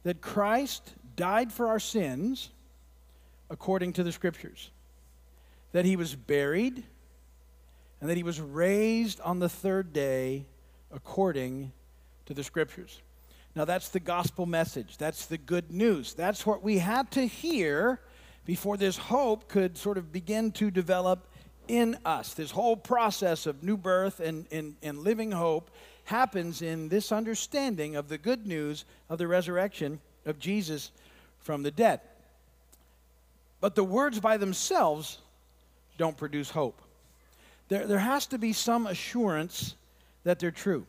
that 0.04 0.20
Christ 0.20 0.92
died 1.16 1.52
for 1.52 1.68
our 1.68 1.80
sins 1.80 2.50
according 3.50 3.94
to 3.94 4.02
the 4.02 4.12
Scriptures, 4.12 4.70
that 5.72 5.84
he 5.84 5.96
was 5.96 6.14
buried, 6.14 6.84
and 8.04 8.10
that 8.10 8.18
he 8.18 8.22
was 8.22 8.38
raised 8.38 9.18
on 9.22 9.38
the 9.38 9.48
third 9.48 9.94
day 9.94 10.44
according 10.92 11.72
to 12.26 12.34
the 12.34 12.44
Scriptures. 12.44 13.00
Now, 13.56 13.64
that's 13.64 13.88
the 13.88 13.98
gospel 13.98 14.44
message. 14.44 14.98
That's 14.98 15.24
the 15.24 15.38
good 15.38 15.70
news. 15.70 16.12
That's 16.12 16.44
what 16.44 16.62
we 16.62 16.76
had 16.76 17.10
to 17.12 17.26
hear 17.26 18.02
before 18.44 18.76
this 18.76 18.98
hope 18.98 19.48
could 19.48 19.78
sort 19.78 19.96
of 19.96 20.12
begin 20.12 20.52
to 20.52 20.70
develop 20.70 21.26
in 21.66 21.96
us. 22.04 22.34
This 22.34 22.50
whole 22.50 22.76
process 22.76 23.46
of 23.46 23.62
new 23.62 23.78
birth 23.78 24.20
and, 24.20 24.46
and, 24.52 24.76
and 24.82 24.98
living 24.98 25.32
hope 25.32 25.70
happens 26.04 26.60
in 26.60 26.90
this 26.90 27.10
understanding 27.10 27.96
of 27.96 28.10
the 28.10 28.18
good 28.18 28.46
news 28.46 28.84
of 29.08 29.16
the 29.16 29.26
resurrection 29.26 29.98
of 30.26 30.38
Jesus 30.38 30.90
from 31.38 31.62
the 31.62 31.70
dead. 31.70 32.02
But 33.62 33.74
the 33.74 33.84
words 33.84 34.20
by 34.20 34.36
themselves 34.36 35.20
don't 35.96 36.18
produce 36.18 36.50
hope. 36.50 36.82
There, 37.68 37.86
there 37.86 37.98
has 37.98 38.26
to 38.28 38.38
be 38.38 38.52
some 38.52 38.86
assurance 38.86 39.74
that 40.24 40.38
they're 40.38 40.50
true. 40.50 40.86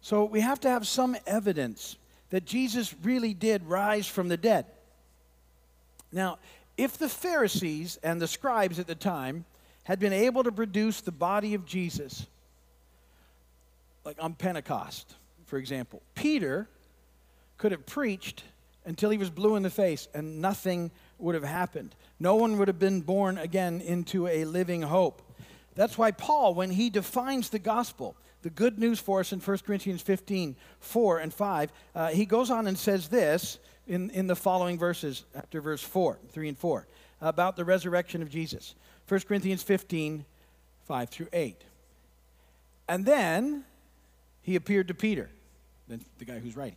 So 0.00 0.24
we 0.24 0.40
have 0.40 0.60
to 0.60 0.68
have 0.68 0.86
some 0.86 1.16
evidence 1.26 1.96
that 2.30 2.44
Jesus 2.44 2.94
really 3.02 3.34
did 3.34 3.64
rise 3.64 4.06
from 4.06 4.28
the 4.28 4.36
dead. 4.36 4.66
Now, 6.10 6.38
if 6.76 6.98
the 6.98 7.08
Pharisees 7.08 7.98
and 8.02 8.20
the 8.20 8.26
scribes 8.26 8.78
at 8.78 8.86
the 8.86 8.94
time 8.94 9.44
had 9.84 9.98
been 9.98 10.12
able 10.12 10.44
to 10.44 10.52
produce 10.52 11.00
the 11.00 11.12
body 11.12 11.54
of 11.54 11.66
Jesus, 11.66 12.26
like 14.04 14.16
on 14.20 14.34
Pentecost, 14.34 15.14
for 15.46 15.58
example, 15.58 16.02
Peter 16.14 16.68
could 17.58 17.72
have 17.72 17.86
preached 17.86 18.44
until 18.84 19.10
he 19.10 19.18
was 19.18 19.30
blue 19.30 19.56
in 19.56 19.62
the 19.62 19.70
face 19.70 20.08
and 20.14 20.40
nothing 20.40 20.90
would 21.18 21.34
have 21.34 21.44
happened. 21.44 21.94
No 22.18 22.34
one 22.34 22.58
would 22.58 22.68
have 22.68 22.78
been 22.78 23.00
born 23.00 23.38
again 23.38 23.80
into 23.80 24.26
a 24.26 24.44
living 24.44 24.82
hope. 24.82 25.22
That's 25.74 25.96
why 25.96 26.10
Paul, 26.10 26.54
when 26.54 26.70
he 26.70 26.90
defines 26.90 27.48
the 27.48 27.58
gospel, 27.58 28.16
the 28.42 28.50
good 28.50 28.78
news 28.78 28.98
for 28.98 29.20
us 29.20 29.32
in 29.32 29.40
1 29.40 29.58
Corinthians 29.58 30.02
15, 30.02 30.56
4 30.80 31.18
and 31.18 31.32
5, 31.32 31.72
uh, 31.94 32.08
he 32.08 32.26
goes 32.26 32.50
on 32.50 32.66
and 32.66 32.78
says 32.78 33.08
this 33.08 33.58
in, 33.86 34.10
in 34.10 34.26
the 34.26 34.36
following 34.36 34.78
verses 34.78 35.24
after 35.34 35.60
verse 35.60 35.82
4, 35.82 36.18
3 36.30 36.48
and 36.48 36.58
4, 36.58 36.86
about 37.20 37.56
the 37.56 37.64
resurrection 37.64 38.20
of 38.22 38.28
Jesus. 38.28 38.74
1 39.08 39.20
Corinthians 39.20 39.62
15, 39.62 40.24
5 40.86 41.08
through 41.08 41.28
8. 41.32 41.56
And 42.88 43.06
then 43.06 43.64
he 44.42 44.56
appeared 44.56 44.88
to 44.88 44.94
Peter, 44.94 45.30
the 45.88 46.24
guy 46.24 46.38
who's 46.38 46.56
writing, 46.56 46.76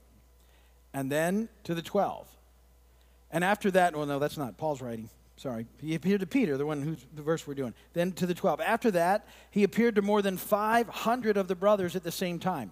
and 0.93 1.11
then 1.11 1.49
to 1.63 1.73
the 1.73 1.81
12. 1.81 2.27
And 3.31 3.43
after 3.43 3.71
that, 3.71 3.95
well, 3.95 4.05
no, 4.05 4.19
that's 4.19 4.37
not 4.37 4.57
Paul's 4.57 4.81
writing. 4.81 5.09
Sorry. 5.37 5.65
He 5.81 5.95
appeared 5.95 6.21
to 6.21 6.27
Peter, 6.27 6.57
the 6.57 6.65
one 6.65 6.81
who's 6.81 7.05
the 7.13 7.21
verse 7.21 7.45
we're 7.45 7.55
doing. 7.55 7.73
Then 7.93 8.13
to 8.13 8.25
the 8.25 8.33
12. 8.33 8.61
After 8.61 8.91
that, 8.91 9.27
he 9.51 9.63
appeared 9.63 9.95
to 9.95 10.01
more 10.01 10.21
than 10.21 10.37
500 10.37 11.37
of 11.37 11.47
the 11.47 11.55
brothers 11.55 11.95
at 11.95 12.03
the 12.03 12.11
same 12.11 12.39
time, 12.39 12.71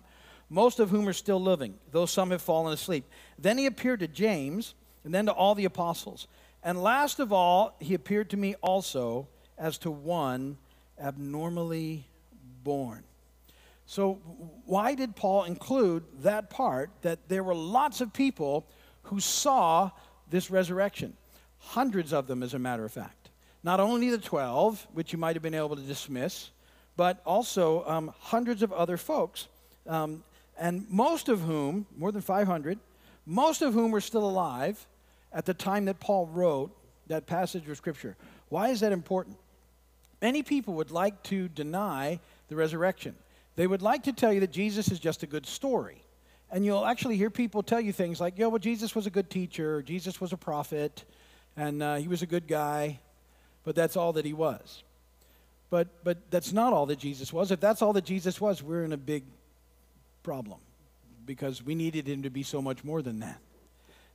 most 0.49 0.79
of 0.79 0.89
whom 0.89 1.07
are 1.07 1.13
still 1.13 1.41
living, 1.41 1.75
though 1.91 2.05
some 2.05 2.31
have 2.31 2.41
fallen 2.41 2.73
asleep. 2.73 3.05
Then 3.37 3.57
he 3.57 3.65
appeared 3.65 3.99
to 3.99 4.07
James, 4.07 4.75
and 5.03 5.13
then 5.13 5.25
to 5.25 5.33
all 5.33 5.55
the 5.55 5.65
apostles. 5.65 6.27
And 6.63 6.81
last 6.81 7.19
of 7.19 7.33
all, 7.33 7.75
he 7.79 7.93
appeared 7.93 8.29
to 8.29 8.37
me 8.37 8.55
also 8.61 9.27
as 9.57 9.77
to 9.79 9.91
one 9.91 10.57
abnormally 10.99 12.07
born. 12.63 13.03
So, 13.85 14.13
why 14.65 14.95
did 14.95 15.15
Paul 15.15 15.43
include 15.43 16.05
that 16.21 16.49
part 16.49 16.89
that 17.01 17.27
there 17.27 17.43
were 17.43 17.53
lots 17.53 17.99
of 17.99 18.13
people 18.13 18.65
who 19.03 19.19
saw 19.19 19.91
this 20.29 20.49
resurrection? 20.49 21.17
Hundreds 21.67 22.13
of 22.13 22.27
them, 22.27 22.43
as 22.43 22.53
a 22.53 22.59
matter 22.59 22.85
of 22.85 22.91
fact. 22.91 23.29
Not 23.63 23.79
only 23.79 24.09
the 24.09 24.17
12, 24.17 24.87
which 24.93 25.13
you 25.13 25.17
might 25.17 25.35
have 25.35 25.43
been 25.43 25.53
able 25.53 25.75
to 25.75 25.81
dismiss, 25.81 26.49
but 26.95 27.21
also 27.25 27.83
um, 27.87 28.13
hundreds 28.19 28.61
of 28.61 28.71
other 28.71 28.97
folks. 28.97 29.47
Um, 29.87 30.23
and 30.57 30.85
most 30.89 31.29
of 31.29 31.41
whom, 31.41 31.85
more 31.97 32.11
than 32.11 32.21
500, 32.21 32.77
most 33.25 33.61
of 33.61 33.73
whom 33.73 33.91
were 33.91 34.01
still 34.01 34.27
alive 34.27 34.85
at 35.31 35.45
the 35.45 35.53
time 35.53 35.85
that 35.85 35.99
Paul 35.99 36.27
wrote 36.27 36.71
that 37.07 37.25
passage 37.25 37.67
of 37.67 37.77
Scripture. 37.77 38.15
Why 38.49 38.69
is 38.69 38.81
that 38.81 38.91
important? 38.91 39.37
Many 40.21 40.43
people 40.43 40.75
would 40.75 40.91
like 40.91 41.23
to 41.23 41.47
deny 41.49 42.19
the 42.49 42.55
resurrection. 42.55 43.15
They 43.55 43.67
would 43.67 43.81
like 43.81 44.03
to 44.03 44.13
tell 44.13 44.31
you 44.31 44.39
that 44.41 44.51
Jesus 44.51 44.89
is 44.89 44.99
just 44.99 45.23
a 45.23 45.27
good 45.27 45.45
story. 45.45 46.03
And 46.51 46.63
you'll 46.63 46.85
actually 46.85 47.17
hear 47.17 47.29
people 47.29 47.63
tell 47.63 47.81
you 47.81 47.91
things 47.91 48.21
like, 48.21 48.37
yo, 48.37 48.49
well, 48.49 48.59
Jesus 48.59 48.95
was 48.95 49.07
a 49.07 49.09
good 49.09 49.29
teacher, 49.29 49.81
Jesus 49.81 50.21
was 50.21 50.33
a 50.33 50.37
prophet, 50.37 51.03
and 51.55 51.83
uh, 51.83 51.95
he 51.95 52.07
was 52.07 52.21
a 52.21 52.25
good 52.25 52.47
guy, 52.47 52.99
but 53.63 53.75
that's 53.75 53.95
all 53.95 54.13
that 54.13 54.25
he 54.25 54.33
was. 54.33 54.83
But, 55.69 56.03
but 56.03 56.29
that's 56.29 56.53
not 56.53 56.73
all 56.73 56.85
that 56.87 56.99
Jesus 56.99 57.33
was. 57.33 57.51
If 57.51 57.59
that's 57.59 57.81
all 57.81 57.93
that 57.93 58.05
Jesus 58.05 58.39
was, 58.39 58.61
we're 58.61 58.83
in 58.83 58.93
a 58.93 58.97
big 58.97 59.23
problem 60.21 60.59
because 61.25 61.63
we 61.63 61.75
needed 61.75 62.07
him 62.07 62.23
to 62.23 62.29
be 62.29 62.43
so 62.43 62.61
much 62.61 62.83
more 62.83 63.01
than 63.01 63.19
that. 63.19 63.39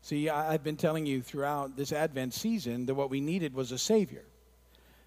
See, 0.02 0.28
I've 0.28 0.62
been 0.62 0.76
telling 0.76 1.06
you 1.06 1.22
throughout 1.22 1.76
this 1.76 1.92
Advent 1.92 2.32
season 2.32 2.86
that 2.86 2.94
what 2.94 3.10
we 3.10 3.20
needed 3.20 3.54
was 3.54 3.72
a 3.72 3.78
Savior 3.78 4.22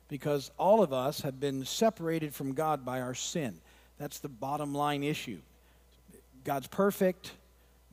because 0.09 0.51
all 0.57 0.83
of 0.83 0.91
us 0.91 1.21
have 1.21 1.39
been 1.39 1.63
separated 1.63 2.35
from 2.35 2.53
God 2.53 2.83
by 2.83 2.99
our 2.99 3.13
sin. 3.13 3.59
That's 3.97 4.19
the 4.19 4.27
bottom 4.27 4.75
line 4.75 5.03
issue. 5.03 5.39
God's 6.43 6.67
perfect. 6.67 7.31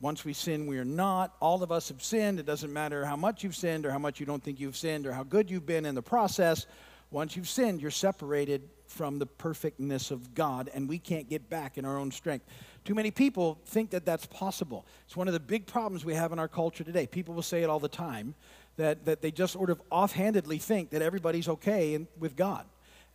Once 0.01 0.23
we 0.23 0.31
sin, 0.31 0.65
we 0.65 0.77
are 0.77 0.85
not. 0.85 1.35
All 1.41 1.61
of 1.61 1.71
us 1.71 1.89
have 1.89 2.01
sinned. 2.01 2.39
It 2.39 2.45
doesn't 2.45 2.71
matter 2.71 3.05
how 3.05 3.17
much 3.17 3.43
you've 3.43 3.55
sinned 3.55 3.85
or 3.85 3.91
how 3.91 3.99
much 3.99 4.19
you 4.19 4.25
don't 4.25 4.41
think 4.41 4.59
you've 4.59 4.77
sinned 4.77 5.05
or 5.05 5.11
how 5.11 5.23
good 5.23 5.51
you've 5.51 5.65
been 5.65 5.85
in 5.85 5.93
the 5.93 6.01
process. 6.01 6.65
Once 7.11 7.35
you've 7.35 7.49
sinned, 7.49 7.81
you're 7.81 7.91
separated 7.91 8.61
from 8.85 9.19
the 9.19 9.25
perfectness 9.25 10.09
of 10.11 10.33
God, 10.33 10.69
and 10.73 10.87
we 10.87 10.99
can't 10.99 11.29
get 11.29 11.49
back 11.49 11.77
in 11.77 11.85
our 11.85 11.97
own 11.97 12.11
strength. 12.11 12.45
Too 12.85 12.95
many 12.95 13.11
people 13.11 13.59
think 13.65 13.91
that 13.91 14.05
that's 14.05 14.25
possible. 14.25 14.85
It's 15.05 15.17
one 15.17 15.27
of 15.27 15.33
the 15.33 15.39
big 15.39 15.65
problems 15.65 16.05
we 16.05 16.15
have 16.15 16.31
in 16.31 16.39
our 16.39 16.47
culture 16.47 16.83
today. 16.83 17.07
People 17.07 17.33
will 17.33 17.41
say 17.41 17.61
it 17.61 17.69
all 17.69 17.79
the 17.79 17.87
time 17.87 18.35
that, 18.77 19.05
that 19.05 19.21
they 19.21 19.31
just 19.31 19.53
sort 19.53 19.69
of 19.69 19.81
offhandedly 19.91 20.59
think 20.59 20.91
that 20.91 21.01
everybody's 21.01 21.47
okay 21.47 21.93
in, 21.93 22.07
with 22.17 22.35
God. 22.35 22.65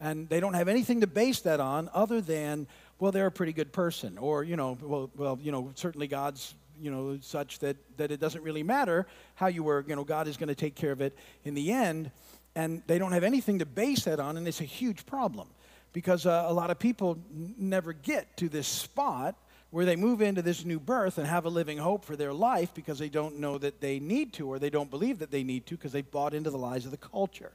And 0.01 0.29
they 0.29 0.41
don't 0.41 0.55
have 0.55 0.69
anything 0.69 1.01
to 1.01 1.07
base 1.07 1.41
that 1.41 1.61
on 1.61 1.89
other 1.95 2.21
than, 2.21 2.67
well, 2.99 3.13
they're 3.13 3.27
a 3.27 3.33
pretty 3.33 3.53
good 3.53 3.73
person. 3.73 4.19
Or, 4.19 4.45
you 4.45 4.57
know, 4.57 4.77
well, 4.81 5.11
well 5.17 5.39
you 5.41 5.53
know, 5.53 5.71
certainly 5.77 6.09
God's 6.09 6.55
you 6.81 6.91
know, 6.91 7.19
such 7.21 7.59
that, 7.61 7.77
that 7.97 8.11
it 8.11 8.21
doesn't 8.21 8.43
really 8.43 8.63
matter 8.63 9.07
how 9.35 9.47
you 9.47 9.63
were. 9.63 9.85
You 9.87 9.97
know, 9.97 10.05
God 10.05 10.29
is 10.29 10.37
going 10.37 10.49
to 10.49 10.55
take 10.55 10.75
care 10.75 10.93
of 10.93 11.01
it 11.01 11.17
in 11.45 11.55
the 11.55 11.73
end. 11.73 12.11
And 12.55 12.83
they 12.87 12.99
don't 12.99 13.13
have 13.13 13.25
anything 13.25 13.59
to 13.59 13.67
base 13.67 14.05
that 14.05 14.21
on, 14.21 14.37
and 14.37 14.47
it's 14.47 14.61
a 14.61 14.65
huge 14.65 15.07
problem 15.07 15.49
because 15.93 16.27
uh, 16.27 16.45
a 16.47 16.53
lot 16.53 16.71
of 16.71 16.79
people 16.79 17.19
n- 17.35 17.55
never 17.59 17.93
get 17.93 18.37
to 18.37 18.49
this 18.49 18.69
spot 18.69 19.35
where 19.71 19.85
they 19.85 19.97
move 19.97 20.23
into 20.23 20.41
this 20.41 20.65
new 20.65 20.79
birth 20.79 21.19
and 21.19 21.27
have 21.27 21.47
a 21.47 21.49
living 21.49 21.79
hope 21.79 22.05
for 22.05 22.15
their 22.15 22.33
life 22.33 22.73
because 22.75 22.97
they 22.99 23.09
don't 23.09 23.41
know 23.41 23.59
that 23.59 23.81
they 23.81 23.99
need 23.99 24.33
to 24.33 24.47
or 24.47 24.61
they 24.61 24.71
don't 24.71 24.89
believe 24.89 25.19
that 25.19 25.33
they 25.33 25.43
need 25.43 25.67
to 25.67 25.75
because 25.75 25.91
they've 25.91 26.13
bought 26.13 26.33
into 26.33 26.49
the 26.49 26.57
lies 26.57 26.85
of 26.85 26.93
the 26.93 26.97
culture. 26.97 27.51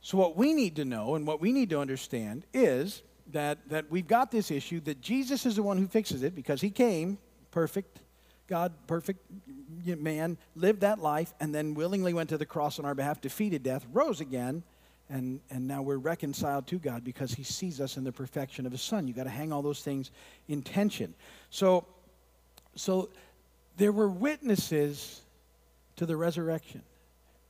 So, 0.00 0.16
what 0.16 0.36
we 0.36 0.54
need 0.54 0.76
to 0.76 0.84
know 0.84 1.14
and 1.14 1.26
what 1.26 1.40
we 1.40 1.52
need 1.52 1.68
to 1.70 1.80
understand 1.80 2.44
is 2.54 3.02
that, 3.32 3.68
that 3.68 3.90
we've 3.90 4.06
got 4.06 4.30
this 4.30 4.50
issue 4.50 4.80
that 4.80 5.00
Jesus 5.00 5.44
is 5.44 5.56
the 5.56 5.62
one 5.62 5.76
who 5.76 5.86
fixes 5.86 6.22
it 6.22 6.34
because 6.34 6.60
he 6.60 6.70
came 6.70 7.18
perfect, 7.50 8.00
God, 8.46 8.72
perfect 8.86 9.20
man, 9.84 10.38
lived 10.54 10.80
that 10.80 10.98
life, 11.00 11.34
and 11.40 11.54
then 11.54 11.74
willingly 11.74 12.14
went 12.14 12.28
to 12.30 12.38
the 12.38 12.46
cross 12.46 12.78
on 12.78 12.84
our 12.84 12.94
behalf, 12.94 13.20
defeated 13.20 13.62
death, 13.62 13.86
rose 13.92 14.20
again, 14.20 14.62
and, 15.08 15.40
and 15.50 15.68
now 15.68 15.82
we're 15.82 15.98
reconciled 15.98 16.66
to 16.68 16.78
God 16.78 17.04
because 17.04 17.32
he 17.32 17.44
sees 17.44 17.80
us 17.80 17.96
in 17.96 18.04
the 18.04 18.12
perfection 18.12 18.66
of 18.66 18.72
his 18.72 18.82
son. 18.82 19.06
You've 19.06 19.16
got 19.16 19.24
to 19.24 19.30
hang 19.30 19.52
all 19.52 19.62
those 19.62 19.82
things 19.82 20.10
in 20.48 20.62
tension. 20.62 21.14
So, 21.50 21.86
so 22.74 23.10
there 23.76 23.92
were 23.92 24.08
witnesses 24.08 25.20
to 25.96 26.06
the 26.06 26.16
resurrection. 26.16 26.82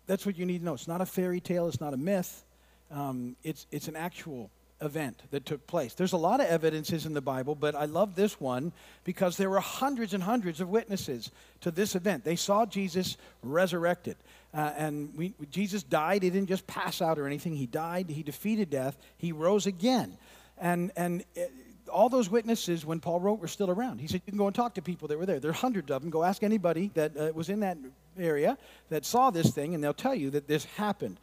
That's 0.06 0.26
what 0.26 0.38
you 0.38 0.44
need 0.44 0.58
to 0.58 0.64
know. 0.64 0.74
It's 0.74 0.88
not 0.88 1.00
a 1.00 1.06
fairy 1.06 1.40
tale, 1.40 1.66
it's 1.68 1.80
not 1.80 1.94
a 1.94 1.96
myth. 1.96 2.44
Um, 2.90 3.36
it's, 3.42 3.66
it's 3.72 3.88
an 3.88 3.96
actual 3.96 4.50
event 4.80 5.22
that 5.30 5.46
took 5.46 5.66
place. 5.66 5.94
There's 5.94 6.12
a 6.12 6.18
lot 6.18 6.40
of 6.40 6.46
evidences 6.46 7.06
in 7.06 7.14
the 7.14 7.20
Bible, 7.20 7.54
but 7.54 7.74
I 7.74 7.86
love 7.86 8.14
this 8.14 8.40
one 8.40 8.72
because 9.04 9.36
there 9.36 9.48
were 9.48 9.60
hundreds 9.60 10.14
and 10.14 10.22
hundreds 10.22 10.60
of 10.60 10.68
witnesses 10.68 11.30
to 11.62 11.70
this 11.70 11.94
event. 11.94 12.24
They 12.24 12.36
saw 12.36 12.66
Jesus 12.66 13.16
resurrected. 13.42 14.16
Uh, 14.52 14.72
and 14.76 15.14
we, 15.16 15.34
Jesus 15.50 15.82
died. 15.82 16.22
He 16.22 16.30
didn't 16.30 16.48
just 16.48 16.66
pass 16.66 17.02
out 17.02 17.18
or 17.18 17.26
anything. 17.26 17.54
He 17.54 17.66
died. 17.66 18.08
He 18.08 18.22
defeated 18.22 18.70
death. 18.70 18.96
He 19.18 19.32
rose 19.32 19.66
again. 19.66 20.16
And, 20.58 20.92
and 20.96 21.24
it, 21.34 21.50
uh, 21.52 21.62
all 21.90 22.08
those 22.08 22.28
witnesses, 22.28 22.84
when 22.84 22.98
Paul 22.98 23.20
wrote, 23.20 23.38
were 23.38 23.48
still 23.48 23.70
around. 23.70 24.00
He 24.00 24.08
said, 24.08 24.22
You 24.26 24.32
can 24.32 24.38
go 24.38 24.46
and 24.46 24.54
talk 24.54 24.74
to 24.74 24.82
people 24.82 25.06
that 25.08 25.18
were 25.18 25.24
there. 25.24 25.38
There 25.38 25.52
are 25.52 25.54
hundreds 25.54 25.88
of 25.90 26.02
them. 26.02 26.10
Go 26.10 26.24
ask 26.24 26.42
anybody 26.42 26.90
that 26.94 27.16
uh, 27.16 27.30
was 27.32 27.48
in 27.48 27.60
that 27.60 27.78
area 28.18 28.58
that 28.88 29.04
saw 29.04 29.30
this 29.30 29.50
thing, 29.50 29.72
and 29.72 29.84
they'll 29.84 29.94
tell 29.94 30.14
you 30.14 30.30
that 30.30 30.48
this 30.48 30.64
happened. 30.64 31.18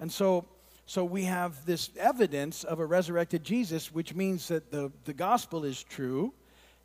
And 0.00 0.10
so 0.10 0.46
so 0.86 1.04
we 1.04 1.24
have 1.24 1.66
this 1.66 1.90
evidence 1.98 2.62
of 2.62 2.78
a 2.78 2.86
resurrected 2.86 3.42
Jesus, 3.42 3.92
which 3.92 4.14
means 4.14 4.46
that 4.48 4.70
the, 4.70 4.92
the 5.04 5.12
gospel 5.12 5.64
is 5.64 5.82
true. 5.82 6.32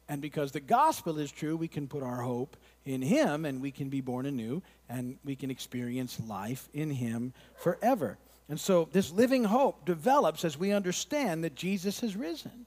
And 0.10 0.22
because 0.22 0.52
the 0.52 0.60
gospel 0.60 1.20
is 1.20 1.32
true, 1.32 1.56
we 1.56 1.68
can 1.68 1.88
put 1.88 2.02
our 2.02 2.22
hope 2.22 2.58
in 2.84 3.04
him 3.04 3.46
and 3.46 3.62
we 3.62 3.70
can 3.70 3.90
be 3.90 4.02
born 4.02 4.26
anew 4.26 4.64
and 4.90 5.18
we 5.24 5.36
can 5.36 5.52
experience 5.52 6.20
life 6.28 6.68
in 6.74 6.90
him 6.90 7.34
forever. 7.56 8.18
And 8.50 8.60
so 8.60 8.90
this 8.92 9.12
living 9.12 9.44
hope 9.44 9.86
develops 9.86 10.44
as 10.44 10.58
we 10.58 10.72
understand 10.72 11.44
that 11.44 11.56
Jesus 11.56 12.00
has 12.00 12.16
risen. 12.16 12.66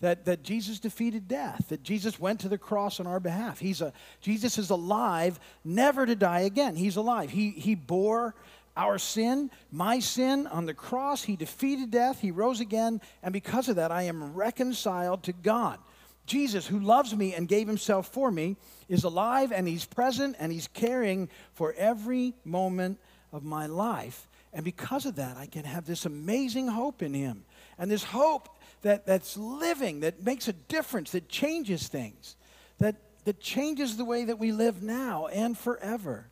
That, 0.00 0.26
that 0.26 0.42
Jesus 0.42 0.80
defeated 0.80 1.28
death, 1.28 1.66
that 1.70 1.82
Jesus 1.82 2.20
went 2.20 2.40
to 2.40 2.48
the 2.48 2.58
cross 2.58 3.00
on 3.00 3.06
our 3.06 3.20
behalf. 3.20 3.58
He's 3.58 3.80
a, 3.80 3.92
Jesus 4.20 4.58
is 4.58 4.68
alive, 4.68 5.40
never 5.64 6.04
to 6.04 6.14
die 6.14 6.40
again. 6.40 6.76
He's 6.76 6.96
alive. 6.96 7.30
He, 7.30 7.50
he 7.50 7.74
bore 7.74 8.34
our 8.76 8.98
sin, 8.98 9.50
my 9.70 10.00
sin 10.00 10.46
on 10.46 10.66
the 10.66 10.74
cross. 10.74 11.22
He 11.22 11.36
defeated 11.36 11.90
death, 11.90 12.20
He 12.20 12.30
rose 12.30 12.60
again, 12.60 13.00
and 13.22 13.32
because 13.32 13.68
of 13.68 13.76
that, 13.76 13.92
I 13.92 14.02
am 14.02 14.34
reconciled 14.34 15.22
to 15.24 15.32
God. 15.32 15.78
Jesus, 16.26 16.66
who 16.66 16.80
loves 16.80 17.14
me 17.14 17.34
and 17.34 17.46
gave 17.46 17.68
Himself 17.68 18.08
for 18.08 18.30
me, 18.30 18.56
is 18.88 19.04
alive 19.04 19.52
and 19.52 19.68
He's 19.68 19.84
present 19.84 20.36
and 20.38 20.50
He's 20.50 20.68
caring 20.68 21.28
for 21.52 21.74
every 21.74 22.34
moment 22.44 22.98
of 23.32 23.44
my 23.44 23.66
life. 23.66 24.28
And 24.52 24.64
because 24.64 25.04
of 25.04 25.16
that, 25.16 25.36
I 25.36 25.46
can 25.46 25.64
have 25.64 25.84
this 25.84 26.06
amazing 26.06 26.68
hope 26.68 27.02
in 27.02 27.12
Him. 27.12 27.44
And 27.78 27.90
this 27.90 28.04
hope 28.04 28.48
that, 28.82 29.06
that's 29.06 29.36
living, 29.36 30.00
that 30.00 30.22
makes 30.22 30.48
a 30.48 30.52
difference, 30.52 31.10
that 31.10 31.28
changes 31.28 31.88
things, 31.88 32.36
that, 32.78 32.96
that 33.24 33.40
changes 33.40 33.96
the 33.96 34.04
way 34.04 34.24
that 34.24 34.38
we 34.38 34.52
live 34.52 34.82
now 34.82 35.26
and 35.26 35.58
forever 35.58 36.30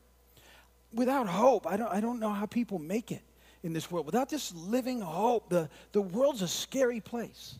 without 0.92 1.26
hope, 1.28 1.66
I 1.66 1.76
don't, 1.76 1.92
I 1.92 2.00
don't 2.00 2.20
know 2.20 2.30
how 2.30 2.46
people 2.46 2.78
make 2.78 3.10
it 3.12 3.22
in 3.62 3.72
this 3.72 3.90
world. 3.90 4.06
Without 4.06 4.28
this 4.28 4.52
living 4.54 5.00
hope, 5.00 5.48
the, 5.48 5.68
the 5.92 6.02
world's 6.02 6.42
a 6.42 6.48
scary 6.48 7.00
place. 7.00 7.58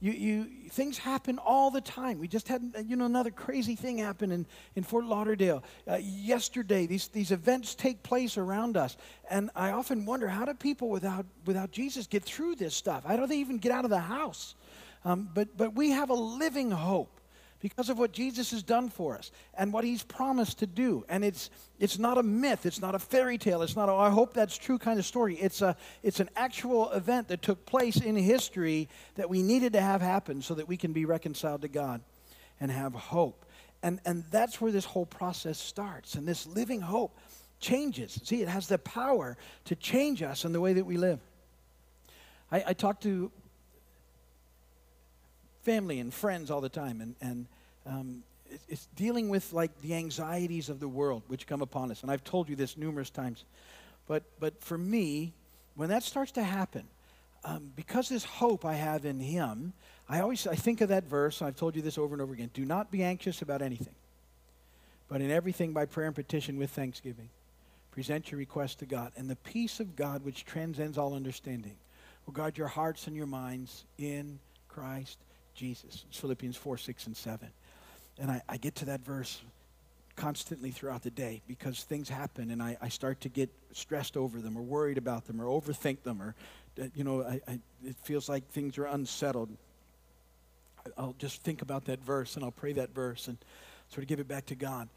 You, 0.00 0.10
you, 0.10 0.46
things 0.70 0.98
happen 0.98 1.38
all 1.38 1.70
the 1.70 1.80
time. 1.80 2.18
We 2.18 2.26
just 2.26 2.48
had 2.48 2.74
you 2.86 2.96
know, 2.96 3.04
another 3.04 3.30
crazy 3.30 3.76
thing 3.76 3.98
happen 3.98 4.32
in, 4.32 4.46
in 4.74 4.82
Fort 4.82 5.04
Lauderdale. 5.04 5.62
Uh, 5.88 5.98
yesterday, 6.00 6.86
these, 6.86 7.06
these 7.06 7.30
events 7.30 7.76
take 7.76 8.02
place 8.02 8.36
around 8.36 8.76
us. 8.76 8.96
And 9.30 9.50
I 9.54 9.70
often 9.70 10.04
wonder 10.04 10.26
how 10.26 10.44
do 10.44 10.54
people 10.54 10.88
without, 10.88 11.24
without 11.46 11.70
Jesus 11.70 12.08
get 12.08 12.24
through 12.24 12.56
this 12.56 12.74
stuff? 12.74 13.04
How 13.04 13.16
do 13.16 13.28
they 13.28 13.38
even 13.38 13.58
get 13.58 13.70
out 13.70 13.84
of 13.84 13.90
the 13.90 14.00
house? 14.00 14.56
Um, 15.04 15.28
but, 15.32 15.56
but 15.56 15.76
we 15.76 15.90
have 15.90 16.10
a 16.10 16.14
living 16.14 16.72
hope 16.72 17.20
because 17.62 17.88
of 17.88 17.96
what 17.96 18.10
Jesus 18.10 18.50
has 18.50 18.64
done 18.64 18.90
for 18.90 19.16
us 19.16 19.30
and 19.54 19.72
what 19.72 19.84
he's 19.84 20.02
promised 20.02 20.58
to 20.58 20.66
do. 20.66 21.04
And 21.08 21.24
it's, 21.24 21.48
it's 21.78 21.96
not 21.96 22.18
a 22.18 22.22
myth, 22.22 22.66
it's 22.66 22.80
not 22.80 22.96
a 22.96 22.98
fairy 22.98 23.38
tale, 23.38 23.62
it's 23.62 23.76
not 23.76 23.88
a, 23.88 23.92
I 23.92 24.10
hope 24.10 24.34
that's 24.34 24.58
true 24.58 24.78
kind 24.78 24.98
of 24.98 25.06
story. 25.06 25.36
It's, 25.36 25.62
a, 25.62 25.76
it's 26.02 26.18
an 26.18 26.28
actual 26.34 26.90
event 26.90 27.28
that 27.28 27.40
took 27.40 27.64
place 27.64 27.96
in 27.98 28.16
history 28.16 28.88
that 29.14 29.30
we 29.30 29.42
needed 29.42 29.74
to 29.74 29.80
have 29.80 30.02
happen 30.02 30.42
so 30.42 30.54
that 30.54 30.66
we 30.66 30.76
can 30.76 30.92
be 30.92 31.04
reconciled 31.04 31.62
to 31.62 31.68
God 31.68 32.00
and 32.60 32.68
have 32.68 32.94
hope. 32.94 33.46
And, 33.80 34.00
and 34.04 34.24
that's 34.32 34.60
where 34.60 34.72
this 34.72 34.84
whole 34.84 35.06
process 35.06 35.58
starts. 35.58 36.16
And 36.16 36.26
this 36.26 36.46
living 36.48 36.80
hope 36.80 37.16
changes. 37.60 38.20
See, 38.24 38.42
it 38.42 38.48
has 38.48 38.66
the 38.66 38.78
power 38.78 39.36
to 39.66 39.76
change 39.76 40.20
us 40.20 40.44
in 40.44 40.52
the 40.52 40.60
way 40.60 40.72
that 40.72 40.84
we 40.84 40.96
live. 40.96 41.20
I, 42.50 42.64
I 42.68 42.72
talked 42.72 43.04
to 43.04 43.30
family 45.62 46.00
and 46.00 46.12
friends 46.12 46.50
all 46.50 46.60
the 46.60 46.68
time, 46.68 47.00
and, 47.00 47.14
and 47.20 47.46
um, 47.86 48.22
it's 48.68 48.86
dealing 48.96 49.28
with 49.28 49.52
like 49.52 49.80
the 49.80 49.94
anxieties 49.94 50.68
of 50.68 50.80
the 50.80 50.88
world 50.88 51.22
which 51.28 51.46
come 51.46 51.62
upon 51.62 51.90
us. 51.90 52.02
And 52.02 52.10
I've 52.10 52.24
told 52.24 52.48
you 52.48 52.56
this 52.56 52.76
numerous 52.76 53.10
times. 53.10 53.44
But, 54.06 54.24
but 54.40 54.60
for 54.62 54.76
me, 54.76 55.32
when 55.74 55.88
that 55.88 56.02
starts 56.02 56.32
to 56.32 56.42
happen, 56.42 56.84
um, 57.44 57.72
because 57.74 58.08
this 58.08 58.24
hope 58.24 58.64
I 58.64 58.74
have 58.74 59.04
in 59.04 59.20
Him, 59.20 59.72
I 60.08 60.20
always 60.20 60.46
I 60.46 60.54
think 60.54 60.80
of 60.80 60.90
that 60.90 61.04
verse. 61.04 61.42
I've 61.42 61.56
told 61.56 61.76
you 61.76 61.82
this 61.82 61.98
over 61.98 62.14
and 62.14 62.22
over 62.22 62.32
again. 62.32 62.50
Do 62.52 62.64
not 62.64 62.90
be 62.90 63.02
anxious 63.02 63.42
about 63.42 63.62
anything, 63.62 63.94
but 65.08 65.20
in 65.20 65.30
everything 65.30 65.72
by 65.72 65.86
prayer 65.86 66.06
and 66.06 66.14
petition 66.14 66.58
with 66.58 66.70
thanksgiving, 66.70 67.30
present 67.90 68.30
your 68.30 68.38
request 68.38 68.78
to 68.80 68.86
God, 68.86 69.12
and 69.16 69.28
the 69.28 69.36
peace 69.36 69.80
of 69.80 69.96
God 69.96 70.24
which 70.24 70.44
transcends 70.44 70.98
all 70.98 71.14
understanding 71.14 71.74
will 72.26 72.32
guard 72.32 72.56
your 72.56 72.68
hearts 72.68 73.06
and 73.08 73.16
your 73.16 73.26
minds 73.26 73.84
in 73.98 74.38
Christ 74.68 75.18
Jesus. 75.54 76.04
It's 76.08 76.18
Philippians 76.18 76.56
4, 76.56 76.76
6, 76.76 77.06
and 77.06 77.16
7. 77.16 77.48
And 78.18 78.30
I, 78.30 78.42
I 78.48 78.56
get 78.56 78.74
to 78.76 78.84
that 78.86 79.00
verse 79.00 79.40
constantly 80.16 80.70
throughout 80.70 81.02
the 81.02 81.10
day 81.10 81.40
because 81.46 81.82
things 81.84 82.08
happen 82.08 82.50
and 82.50 82.62
I, 82.62 82.76
I 82.80 82.88
start 82.88 83.22
to 83.22 83.28
get 83.28 83.50
stressed 83.72 84.16
over 84.16 84.40
them 84.40 84.56
or 84.56 84.62
worried 84.62 84.98
about 84.98 85.26
them 85.26 85.40
or 85.40 85.46
overthink 85.46 86.02
them 86.02 86.20
or, 86.20 86.34
uh, 86.80 86.86
you 86.94 87.04
know, 87.04 87.22
I, 87.22 87.40
I, 87.48 87.58
it 87.84 87.96
feels 88.02 88.28
like 88.28 88.46
things 88.50 88.76
are 88.78 88.84
unsettled. 88.86 89.48
I'll 90.98 91.14
just 91.18 91.42
think 91.42 91.62
about 91.62 91.86
that 91.86 92.02
verse 92.04 92.36
and 92.36 92.44
I'll 92.44 92.50
pray 92.50 92.74
that 92.74 92.94
verse 92.94 93.28
and 93.28 93.38
sort 93.88 94.02
of 94.04 94.08
give 94.08 94.20
it 94.20 94.28
back 94.28 94.46
to 94.46 94.54
God. 94.54 94.88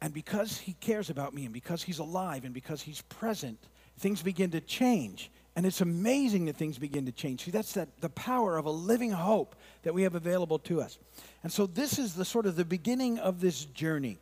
And 0.00 0.12
because 0.12 0.58
He 0.58 0.74
cares 0.80 1.10
about 1.10 1.34
me 1.34 1.44
and 1.44 1.52
because 1.52 1.82
He's 1.82 1.98
alive 1.98 2.44
and 2.44 2.54
because 2.54 2.82
He's 2.82 3.02
present, 3.02 3.58
things 3.98 4.22
begin 4.22 4.50
to 4.52 4.60
change. 4.60 5.30
And 5.56 5.64
it's 5.64 5.80
amazing 5.80 6.46
that 6.46 6.56
things 6.56 6.78
begin 6.78 7.06
to 7.06 7.12
change. 7.12 7.44
See, 7.44 7.50
that's 7.50 7.74
that, 7.74 8.00
the 8.00 8.08
power 8.08 8.56
of 8.56 8.66
a 8.66 8.70
living 8.70 9.12
hope 9.12 9.54
that 9.84 9.94
we 9.94 10.02
have 10.02 10.16
available 10.16 10.58
to 10.60 10.80
us. 10.80 10.98
And 11.42 11.52
so 11.52 11.66
this 11.66 11.98
is 11.98 12.14
the 12.14 12.24
sort 12.24 12.46
of 12.46 12.56
the 12.56 12.64
beginning 12.64 13.18
of 13.18 13.40
this 13.40 13.64
journey 13.66 14.18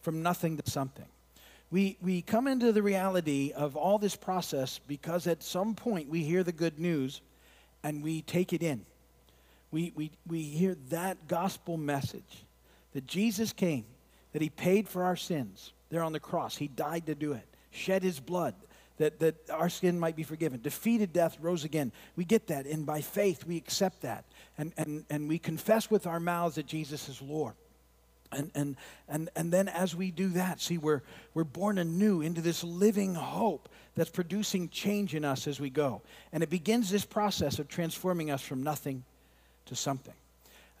from 0.00 0.22
nothing 0.22 0.56
to 0.56 0.70
something. 0.70 1.04
We, 1.70 1.98
we 2.00 2.22
come 2.22 2.46
into 2.46 2.72
the 2.72 2.82
reality 2.82 3.52
of 3.54 3.76
all 3.76 3.98
this 3.98 4.16
process 4.16 4.80
because 4.88 5.26
at 5.26 5.42
some 5.42 5.74
point 5.74 6.08
we 6.08 6.22
hear 6.22 6.42
the 6.42 6.52
good 6.52 6.78
news 6.78 7.20
and 7.84 8.02
we 8.02 8.22
take 8.22 8.52
it 8.52 8.62
in. 8.62 8.86
We, 9.70 9.92
we, 9.94 10.10
we 10.26 10.42
hear 10.42 10.76
that 10.88 11.28
gospel 11.28 11.76
message 11.76 12.44
that 12.92 13.06
Jesus 13.06 13.52
came, 13.52 13.84
that 14.32 14.42
he 14.42 14.50
paid 14.50 14.88
for 14.88 15.04
our 15.04 15.14
sins 15.14 15.72
there 15.90 16.02
on 16.02 16.12
the 16.12 16.20
cross. 16.20 16.56
He 16.56 16.68
died 16.68 17.06
to 17.06 17.14
do 17.14 17.34
it, 17.34 17.46
shed 17.70 18.02
his 18.02 18.18
blood 18.18 18.54
that, 19.00 19.18
that 19.18 19.48
our 19.50 19.70
sin 19.70 19.98
might 19.98 20.14
be 20.14 20.22
forgiven. 20.22 20.60
Defeated 20.60 21.12
death, 21.14 21.38
rose 21.40 21.64
again. 21.64 21.90
We 22.16 22.26
get 22.26 22.48
that, 22.48 22.66
and 22.66 22.84
by 22.84 23.00
faith 23.00 23.46
we 23.46 23.56
accept 23.56 24.02
that. 24.02 24.26
And, 24.58 24.74
and, 24.76 25.04
and 25.08 25.26
we 25.26 25.38
confess 25.38 25.90
with 25.90 26.06
our 26.06 26.20
mouths 26.20 26.56
that 26.56 26.66
Jesus 26.66 27.08
is 27.08 27.22
Lord. 27.22 27.54
And, 28.30 28.50
and, 28.54 28.76
and, 29.08 29.30
and 29.34 29.50
then 29.50 29.68
as 29.68 29.96
we 29.96 30.10
do 30.10 30.28
that, 30.28 30.60
see, 30.60 30.76
we're, 30.76 31.00
we're 31.32 31.44
born 31.44 31.78
anew 31.78 32.20
into 32.20 32.42
this 32.42 32.62
living 32.62 33.14
hope 33.14 33.70
that's 33.96 34.10
producing 34.10 34.68
change 34.68 35.14
in 35.14 35.24
us 35.24 35.48
as 35.48 35.58
we 35.58 35.70
go. 35.70 36.02
And 36.30 36.42
it 36.42 36.50
begins 36.50 36.90
this 36.90 37.06
process 37.06 37.58
of 37.58 37.68
transforming 37.68 38.30
us 38.30 38.42
from 38.42 38.62
nothing 38.62 39.04
to 39.66 39.74
something. 39.74 40.14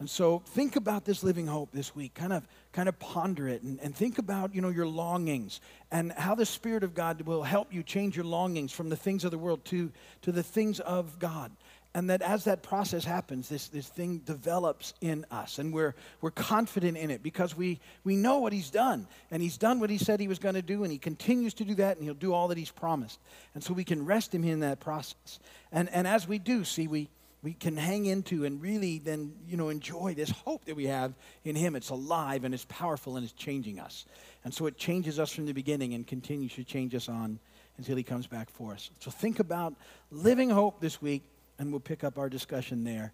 And 0.00 0.08
so 0.08 0.38
think 0.46 0.76
about 0.76 1.04
this 1.04 1.22
living 1.22 1.46
hope 1.46 1.70
this 1.72 1.94
week. 1.94 2.14
Kind 2.14 2.32
of, 2.32 2.48
kind 2.72 2.88
of 2.88 2.98
ponder 2.98 3.46
it 3.46 3.62
and, 3.62 3.78
and 3.80 3.94
think 3.94 4.16
about, 4.16 4.54
you 4.54 4.62
know, 4.62 4.70
your 4.70 4.86
longings 4.86 5.60
and 5.92 6.10
how 6.12 6.34
the 6.34 6.46
Spirit 6.46 6.82
of 6.82 6.94
God 6.94 7.20
will 7.22 7.42
help 7.42 7.72
you 7.72 7.82
change 7.82 8.16
your 8.16 8.24
longings 8.24 8.72
from 8.72 8.88
the 8.88 8.96
things 8.96 9.24
of 9.24 9.30
the 9.30 9.38
world 9.38 9.62
to, 9.66 9.92
to 10.22 10.32
the 10.32 10.42
things 10.42 10.80
of 10.80 11.18
God. 11.18 11.52
And 11.92 12.08
that 12.08 12.22
as 12.22 12.44
that 12.44 12.62
process 12.62 13.04
happens, 13.04 13.48
this, 13.48 13.68
this 13.68 13.88
thing 13.88 14.18
develops 14.18 14.94
in 15.00 15.26
us. 15.30 15.58
And 15.58 15.72
we're, 15.72 15.94
we're 16.20 16.30
confident 16.30 16.96
in 16.96 17.10
it 17.10 17.22
because 17.22 17.54
we, 17.54 17.80
we 18.04 18.16
know 18.16 18.38
what 18.38 18.52
he's 18.52 18.70
done. 18.70 19.06
And 19.30 19.42
he's 19.42 19.58
done 19.58 19.80
what 19.80 19.90
he 19.90 19.98
said 19.98 20.20
he 20.20 20.28
was 20.28 20.38
going 20.38 20.54
to 20.54 20.62
do, 20.62 20.84
and 20.84 20.92
he 20.92 20.98
continues 20.98 21.52
to 21.54 21.64
do 21.64 21.74
that, 21.74 21.96
and 21.96 22.04
he'll 22.04 22.14
do 22.14 22.32
all 22.32 22.46
that 22.48 22.58
he's 22.58 22.70
promised. 22.70 23.18
And 23.54 23.62
so 23.62 23.74
we 23.74 23.82
can 23.82 24.06
rest 24.06 24.32
him 24.32 24.44
in 24.44 24.60
that 24.60 24.78
process. 24.78 25.40
And, 25.72 25.90
and 25.90 26.06
as 26.06 26.28
we 26.28 26.38
do, 26.38 26.64
see, 26.64 26.86
we, 26.86 27.08
we 27.42 27.54
can 27.54 27.76
hang 27.76 28.06
into 28.06 28.44
and 28.44 28.60
really 28.60 28.98
then, 28.98 29.32
you 29.48 29.56
know, 29.56 29.70
enjoy 29.70 30.14
this 30.14 30.30
hope 30.30 30.66
that 30.66 30.76
we 30.76 30.86
have 30.86 31.14
in 31.44 31.56
Him. 31.56 31.74
It's 31.74 31.88
alive 31.88 32.44
and 32.44 32.52
it's 32.52 32.66
powerful 32.66 33.16
and 33.16 33.24
it's 33.24 33.32
changing 33.32 33.80
us. 33.80 34.04
And 34.44 34.52
so 34.52 34.66
it 34.66 34.76
changes 34.76 35.18
us 35.18 35.32
from 35.32 35.46
the 35.46 35.52
beginning 35.52 35.94
and 35.94 36.06
continues 36.06 36.54
to 36.54 36.64
change 36.64 36.94
us 36.94 37.08
on 37.08 37.38
until 37.78 37.96
He 37.96 38.02
comes 38.02 38.26
back 38.26 38.50
for 38.50 38.72
us. 38.72 38.90
So 39.00 39.10
think 39.10 39.40
about 39.40 39.74
living 40.10 40.50
hope 40.50 40.80
this 40.80 41.00
week, 41.00 41.22
and 41.58 41.70
we'll 41.70 41.80
pick 41.80 42.04
up 42.04 42.18
our 42.18 42.28
discussion 42.28 42.84
there 42.84 43.12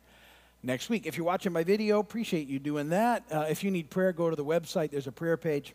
next 0.62 0.90
week. 0.90 1.06
If 1.06 1.16
you're 1.16 1.26
watching 1.26 1.52
my 1.52 1.62
video, 1.62 2.00
appreciate 2.00 2.48
you 2.48 2.58
doing 2.58 2.88
that. 2.88 3.22
Uh, 3.30 3.46
if 3.48 3.62
you 3.62 3.70
need 3.70 3.90
prayer, 3.90 4.12
go 4.12 4.28
to 4.28 4.36
the 4.36 4.44
website. 4.44 4.90
There's 4.90 5.06
a 5.06 5.12
prayer 5.12 5.36
page, 5.36 5.72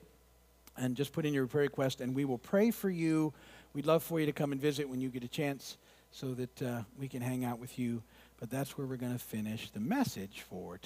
and 0.76 0.96
just 0.96 1.14
put 1.14 1.26
in 1.26 1.34
your 1.34 1.48
prayer 1.48 1.64
request, 1.64 2.02
and 2.02 2.14
we 2.14 2.26
will 2.26 2.38
pray 2.38 2.70
for 2.72 2.90
you. 2.90 3.34
We'd 3.74 3.86
love 3.86 4.04
for 4.04 4.20
you 4.20 4.26
to 4.26 4.34
come 4.34 4.52
and 4.52 4.60
visit 4.60 4.90
when 4.90 5.00
you 5.00 5.08
get 5.08 5.24
a 5.24 5.30
chance 5.30 5.78
so 6.12 6.34
that 6.34 6.62
uh, 6.62 6.82
we 7.00 7.08
can 7.08 7.22
hang 7.22 7.46
out 7.46 7.58
with 7.58 7.80
you 7.80 8.04
but 8.42 8.50
that's 8.50 8.76
where 8.76 8.88
we're 8.88 8.98
going 8.98 9.14
to 9.14 9.24
finish 9.24 9.70
the 9.70 9.80
message 9.80 10.44
for 10.50 10.80